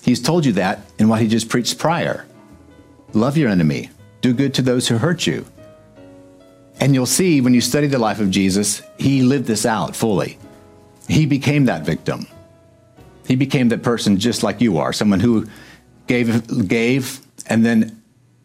He's 0.03 0.21
told 0.21 0.45
you 0.45 0.53
that 0.53 0.81
in 0.99 1.09
what 1.09 1.23
he 1.23 1.27
just 1.27 1.49
preached 1.49 1.79
prior. 1.79 2.27
Love 3.15 3.39
your 3.39 3.49
enemy, 3.49 3.89
do 4.21 4.35
good 4.35 4.53
to 4.55 4.63
those 4.63 4.89
who 4.89 4.99
hurt 4.99 5.27
you. 5.27 5.47
And 6.81 6.95
you'll 6.95 7.07
see 7.07 7.41
when 7.41 7.55
you 7.55 7.61
study 7.61 7.87
the 7.87 7.99
life 7.99 8.21
of 8.21 8.31
Jesus, 8.31 8.83
he 8.99 9.23
lived 9.23 9.47
this 9.47 9.67
out 9.67 9.97
fully. 9.97 10.39
He 11.09 11.27
became 11.27 11.65
that 11.65 11.85
victim. 11.85 12.27
He 13.27 13.37
became 13.37 13.69
that 13.71 13.83
person 13.83 14.19
just 14.19 14.43
like 14.43 14.61
you 14.61 14.79
are, 14.79 14.93
someone 14.93 15.21
who 15.21 15.47
gave, 16.07 16.69
gave, 16.69 17.21
and 17.47 17.65
then 17.65 18.03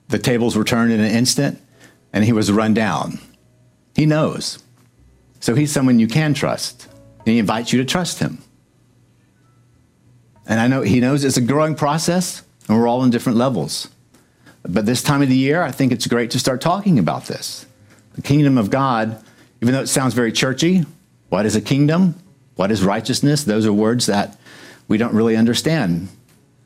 the 0.10 0.20
tables 0.20 0.56
were 0.56 0.64
turned 0.64 0.92
in 0.92 1.00
an 1.00 1.12
instant, 1.12 1.62
and 2.12 2.24
he 2.24 2.34
was 2.34 2.52
run 2.52 2.74
down. 2.74 3.20
He 3.96 4.06
knows. 4.06 4.60
So 5.40 5.56
he's 5.56 5.72
someone 5.72 6.00
you 6.00 6.08
can 6.08 6.34
trust. 6.34 6.88
And 7.20 7.28
he 7.28 7.40
invites 7.40 7.72
you 7.72 7.80
to 7.80 7.86
trust 7.86 8.20
him. 8.20 8.40
And 10.46 10.60
I 10.60 10.68
know 10.68 10.82
he 10.82 11.00
knows 11.00 11.24
it's 11.24 11.38
a 11.38 11.42
growing 11.42 11.76
process, 11.76 12.44
and 12.68 12.78
we're 12.78 12.88
all 12.88 13.04
in 13.04 13.12
different 13.12 13.38
levels. 13.38 13.90
But 14.64 14.86
this 14.86 15.02
time 15.02 15.22
of 15.22 15.30
the 15.30 15.38
year, 15.38 15.62
I 15.62 15.72
think 15.72 15.92
it's 15.92 16.08
great 16.08 16.32
to 16.32 16.40
start 16.40 16.62
talking 16.62 17.00
about 17.00 17.26
this. 17.26 17.66
The 18.14 18.22
kingdom 18.22 18.58
of 18.58 18.70
God, 18.70 19.24
even 19.62 19.74
though 19.74 19.82
it 19.82 19.88
sounds 19.88 20.14
very 20.14 20.32
churchy, 20.32 20.86
what 21.30 21.46
is 21.46 21.56
a 21.56 21.62
kingdom? 21.62 22.16
What 22.56 22.72
is 22.72 22.84
righteousness? 22.84 23.44
Those 23.44 23.66
are 23.66 23.74
words 23.74 24.06
that 24.06 24.38
we 24.88 24.98
don't 24.98 25.14
really 25.14 25.36
understand 25.36 26.10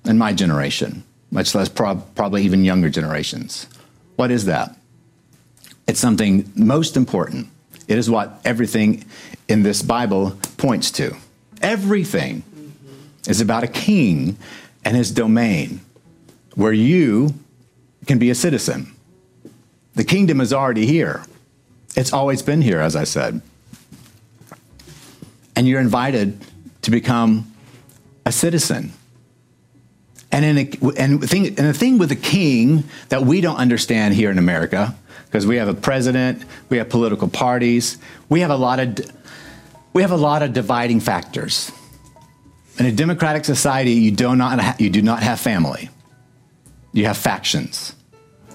in 0.06 0.18
my 0.18 0.34
generation, 0.34 1.04
much 1.32 1.56
less 1.56 1.70
prob- 1.70 2.16
probably 2.16 2.44
even 2.44 2.66
younger 2.66 2.90
generations. 2.90 3.68
What 4.16 4.32
is 4.32 4.46
that? 4.46 4.76
It's 5.88 6.00
something 6.00 6.52
most 6.56 6.98
important. 6.98 7.48
It 7.88 7.98
is 7.98 8.10
what 8.10 8.42
everything 8.44 9.06
in 9.48 9.64
this 9.64 9.82
Bible 9.82 10.38
points 10.58 10.92
to. 10.92 11.16
Everything 11.62 12.44
is 13.28 13.40
about 13.40 13.64
a 13.64 13.68
king 13.68 14.38
and 14.84 14.96
his 14.96 15.12
domain, 15.12 15.80
where 16.56 16.74
you 16.74 17.34
can 18.06 18.18
be 18.20 18.30
a 18.30 18.36
citizen. 18.36 18.94
The 19.96 20.04
kingdom 20.04 20.42
is 20.42 20.54
already 20.54 20.86
here. 20.86 21.24
It's 21.98 22.14
always 22.14 22.44
been 22.44 22.62
here, 22.62 22.80
as 22.80 22.96
I 22.96 23.06
said. 23.06 23.42
And 25.56 25.68
you're 25.68 25.82
invited 25.82 26.40
to 26.84 26.92
become 26.92 27.52
a 28.24 28.32
citizen. 28.32 28.94
And, 30.32 30.46
in 30.46 30.58
a, 30.60 31.00
and, 31.00 31.28
thing, 31.28 31.48
and 31.48 31.58
the 31.58 31.74
thing 31.74 31.98
with 31.98 32.10
the 32.10 32.16
king 32.16 32.84
that 33.10 33.24
we 33.24 33.42
don't 33.42 33.56
understand 33.56 34.14
here 34.14 34.30
in 34.30 34.38
America, 34.38 34.96
because 35.26 35.48
we 35.48 35.56
have 35.56 35.68
a 35.68 35.74
president, 35.74 36.44
we 36.70 36.78
have 36.78 36.88
political 36.88 37.28
parties, 37.28 37.98
we 38.30 38.42
have 38.42 38.52
a 38.52 38.56
lot 38.56 38.80
of, 38.80 39.00
we 39.94 40.04
have 40.04 40.12
a 40.12 40.18
lot 40.18 40.44
of 40.44 40.54
dividing 40.54 41.00
factors. 41.00 41.72
In 42.78 42.86
a 42.86 42.92
democratic 42.92 43.44
society, 43.44 43.94
you 43.94 44.12
do 44.12 44.36
not, 44.36 44.60
ha- 44.60 44.76
you 44.78 44.92
do 44.92 45.02
not 45.02 45.24
have 45.24 45.40
family. 45.40 45.90
You 46.94 47.06
have 47.06 47.18
factions 47.18 47.96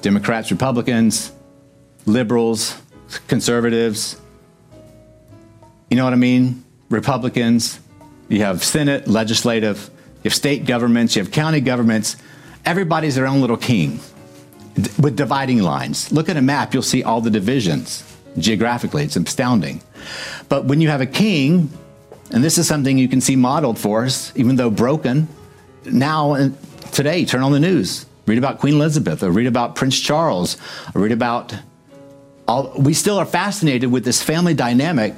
Democrats, 0.00 0.50
Republicans, 0.50 1.33
liberals, 2.07 2.82
conservatives. 3.29 4.20
You 5.90 5.96
know 5.96 6.05
what 6.05 6.12
I 6.12 6.16
mean? 6.16 6.64
Republicans. 6.88 7.81
You 8.29 8.40
have 8.40 8.64
Senate, 8.64 9.07
legislative. 9.09 9.90
You 10.22 10.31
have 10.31 10.35
state 10.35 10.66
governments. 10.66 11.16
You 11.16 11.22
have 11.22 11.33
county 11.33 11.61
governments. 11.61 12.16
Everybody's 12.64 13.16
their 13.16 13.27
own 13.27 13.40
little 13.40 13.57
king 13.57 14.01
with 14.98 15.16
dividing 15.16 15.62
lines. 15.62 16.11
Look 16.12 16.29
at 16.29 16.37
a 16.37 16.42
map, 16.42 16.72
you'll 16.72 16.83
see 16.83 17.03
all 17.03 17.20
the 17.20 17.31
divisions 17.31 18.05
geographically. 18.38 19.05
It's 19.05 19.16
astounding. 19.16 19.83
But 20.48 20.64
when 20.64 20.81
you 20.81 20.88
have 20.88 21.01
a 21.01 21.07
king, 21.07 21.70
and 22.31 22.42
this 22.42 22.57
is 22.59 22.66
something 22.66 22.96
you 22.96 23.09
can 23.09 23.20
see 23.20 23.37
modeled 23.37 23.79
for 23.79 24.05
us, 24.05 24.33
even 24.37 24.57
though 24.57 24.70
broken, 24.70 25.29
now 25.85 26.35
and 26.35 26.57
today, 26.92 27.25
turn 27.25 27.42
on 27.42 27.53
the 27.53 27.61
news. 27.61 28.07
Read 28.27 28.38
about 28.38 28.61
Queen 28.61 28.75
Elizabeth, 28.75 29.22
or 29.22 29.31
read 29.31 29.46
about 29.46 29.75
Prince 29.75 29.98
Charles, 29.98 30.57
or 30.94 31.03
read 31.03 31.12
about 31.12 31.55
all. 32.46 32.72
We 32.76 32.94
still 32.94 33.18
are 33.18 33.26
fascinated 33.26 33.90
with 33.90 34.05
this 34.05 34.22
family 34.22 34.55
dynamic 34.55 35.14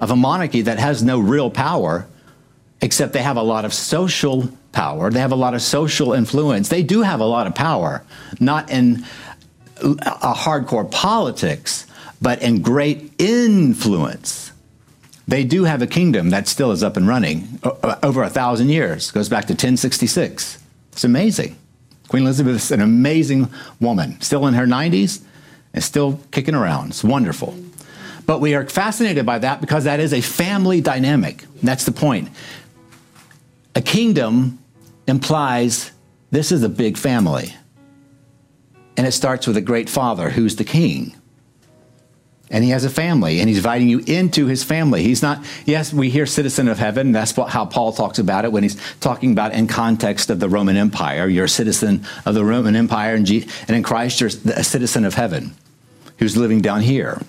of 0.00 0.10
a 0.10 0.16
monarchy 0.16 0.62
that 0.62 0.78
has 0.78 1.02
no 1.02 1.18
real 1.18 1.50
power, 1.50 2.06
except 2.80 3.12
they 3.12 3.22
have 3.22 3.36
a 3.36 3.42
lot 3.42 3.64
of 3.64 3.74
social 3.74 4.48
power. 4.72 5.10
They 5.10 5.20
have 5.20 5.32
a 5.32 5.36
lot 5.36 5.54
of 5.54 5.62
social 5.62 6.12
influence. 6.12 6.68
They 6.68 6.82
do 6.82 7.02
have 7.02 7.20
a 7.20 7.24
lot 7.24 7.46
of 7.46 7.54
power, 7.54 8.04
not 8.40 8.70
in 8.70 9.04
a 9.80 10.34
hardcore 10.34 10.90
politics, 10.90 11.86
but 12.20 12.42
in 12.42 12.62
great 12.62 13.12
influence. 13.18 14.52
They 15.26 15.44
do 15.44 15.64
have 15.64 15.82
a 15.82 15.86
kingdom 15.86 16.30
that 16.30 16.48
still 16.48 16.72
is 16.72 16.82
up 16.82 16.96
and 16.96 17.06
running 17.06 17.60
over 18.02 18.22
a 18.22 18.30
thousand 18.30 18.70
years. 18.70 19.10
Goes 19.10 19.28
back 19.28 19.44
to 19.46 19.52
1066. 19.52 20.58
It's 20.92 21.04
amazing. 21.04 21.56
Queen 22.08 22.22
Elizabeth 22.22 22.56
is 22.56 22.70
an 22.70 22.80
amazing 22.80 23.50
woman, 23.80 24.18
still 24.20 24.46
in 24.46 24.54
her 24.54 24.66
90s 24.66 25.20
and 25.74 25.82
still 25.82 26.20
kicking 26.30 26.54
around. 26.54 26.88
It's 26.88 27.04
wonderful. 27.04 27.54
But 28.26 28.40
we 28.40 28.54
are 28.54 28.66
fascinated 28.68 29.24
by 29.24 29.38
that 29.38 29.60
because 29.60 29.84
that 29.84 30.00
is 30.00 30.12
a 30.12 30.20
family 30.20 30.80
dynamic. 30.80 31.44
That's 31.62 31.84
the 31.84 31.92
point. 31.92 32.28
A 33.74 33.80
kingdom 33.80 34.58
implies 35.06 35.92
this 36.30 36.52
is 36.52 36.62
a 36.62 36.68
big 36.68 36.96
family. 36.96 37.54
And 38.96 39.06
it 39.06 39.12
starts 39.12 39.46
with 39.46 39.56
a 39.56 39.62
great 39.62 39.88
father 39.88 40.28
who's 40.28 40.56
the 40.56 40.64
king. 40.64 41.14
And 42.50 42.64
he 42.64 42.70
has 42.70 42.84
a 42.84 42.90
family, 42.90 43.40
and 43.40 43.48
he's 43.48 43.58
inviting 43.58 43.88
you 43.88 43.98
into 44.06 44.46
his 44.46 44.64
family. 44.64 45.02
He's 45.02 45.20
not, 45.20 45.44
yes, 45.66 45.92
we 45.92 46.08
hear 46.08 46.24
citizen 46.24 46.68
of 46.68 46.78
heaven. 46.78 47.12
That's 47.12 47.36
what, 47.36 47.50
how 47.50 47.66
Paul 47.66 47.92
talks 47.92 48.18
about 48.18 48.46
it 48.46 48.52
when 48.52 48.62
he's 48.62 48.76
talking 49.00 49.32
about 49.32 49.52
in 49.52 49.66
context 49.66 50.30
of 50.30 50.40
the 50.40 50.48
Roman 50.48 50.76
Empire. 50.76 51.28
You're 51.28 51.44
a 51.44 51.48
citizen 51.48 52.06
of 52.24 52.34
the 52.34 52.44
Roman 52.44 52.74
Empire, 52.74 53.14
and, 53.14 53.26
G, 53.26 53.46
and 53.66 53.76
in 53.76 53.82
Christ, 53.82 54.20
you're 54.20 54.30
a 54.54 54.64
citizen 54.64 55.04
of 55.04 55.12
heaven 55.14 55.54
who's 56.18 56.38
living 56.38 56.62
down 56.62 56.80
here. 56.80 57.20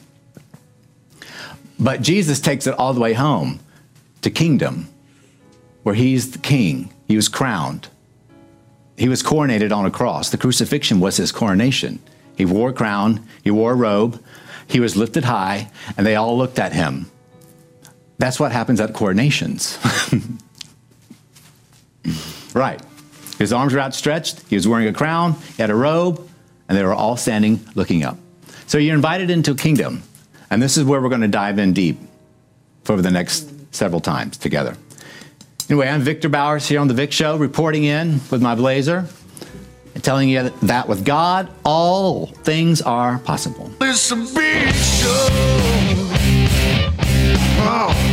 But 1.77 2.01
Jesus 2.01 2.39
takes 2.39 2.65
it 2.65 2.75
all 2.79 2.93
the 2.93 3.01
way 3.01 3.13
home 3.13 3.59
to 4.21 4.29
kingdom, 4.29 4.87
where 5.83 5.95
he's 5.95 6.31
the 6.31 6.39
king. 6.39 6.93
He 7.07 7.15
was 7.15 7.27
crowned. 7.27 7.89
He 8.97 9.09
was 9.09 9.23
coronated 9.23 9.75
on 9.75 9.85
a 9.85 9.91
cross. 9.91 10.29
The 10.29 10.37
crucifixion 10.37 10.99
was 10.99 11.17
his 11.17 11.31
coronation. 11.31 11.99
He 12.37 12.45
wore 12.45 12.69
a 12.69 12.73
crown, 12.73 13.27
he 13.43 13.51
wore 13.51 13.73
a 13.73 13.75
robe, 13.75 14.21
he 14.69 14.79
was 14.79 14.95
lifted 14.95 15.25
high, 15.25 15.71
and 15.97 16.05
they 16.05 16.15
all 16.15 16.37
looked 16.37 16.59
at 16.59 16.71
him. 16.71 17.09
That's 18.19 18.39
what 18.39 18.51
happens 18.51 18.79
at 18.79 18.93
coronations. 18.93 19.79
right. 22.53 22.79
His 23.39 23.51
arms 23.51 23.73
were 23.73 23.79
outstretched, 23.79 24.47
he 24.49 24.55
was 24.55 24.67
wearing 24.67 24.87
a 24.87 24.93
crown, 24.93 25.33
he 25.55 25.61
had 25.61 25.69
a 25.69 25.75
robe, 25.75 26.29
and 26.67 26.77
they 26.77 26.83
were 26.83 26.93
all 26.93 27.17
standing 27.17 27.65
looking 27.73 28.03
up. 28.03 28.17
So 28.67 28.77
you're 28.77 28.95
invited 28.95 29.29
into 29.29 29.51
a 29.51 29.55
kingdom, 29.55 30.03
and 30.49 30.61
this 30.61 30.77
is 30.77 30.83
where 30.83 31.01
we're 31.01 31.09
going 31.09 31.21
to 31.21 31.27
dive 31.27 31.57
in 31.57 31.73
deep 31.73 31.97
for 32.83 33.01
the 33.01 33.09
next 33.09 33.49
several 33.73 34.01
times 34.01 34.37
together. 34.37 34.75
Anyway, 35.69 35.87
I'm 35.87 36.01
Victor 36.01 36.29
Bowers 36.29 36.67
here 36.67 36.79
on 36.79 36.87
The 36.87 36.93
Vic 36.93 37.11
Show, 37.11 37.37
reporting 37.37 37.85
in 37.85 38.19
with 38.29 38.41
my 38.41 38.55
blazer 38.55 39.07
telling 40.01 40.29
you 40.29 40.49
that 40.63 40.87
with 40.87 41.05
God, 41.05 41.49
all 41.63 42.27
things 42.27 42.81
are 42.81 43.19
possible. 43.19 43.69
It's 43.81 44.11
a 44.11 44.15
big 44.15 44.73
show. 44.73 45.27
Oh. 47.61 48.08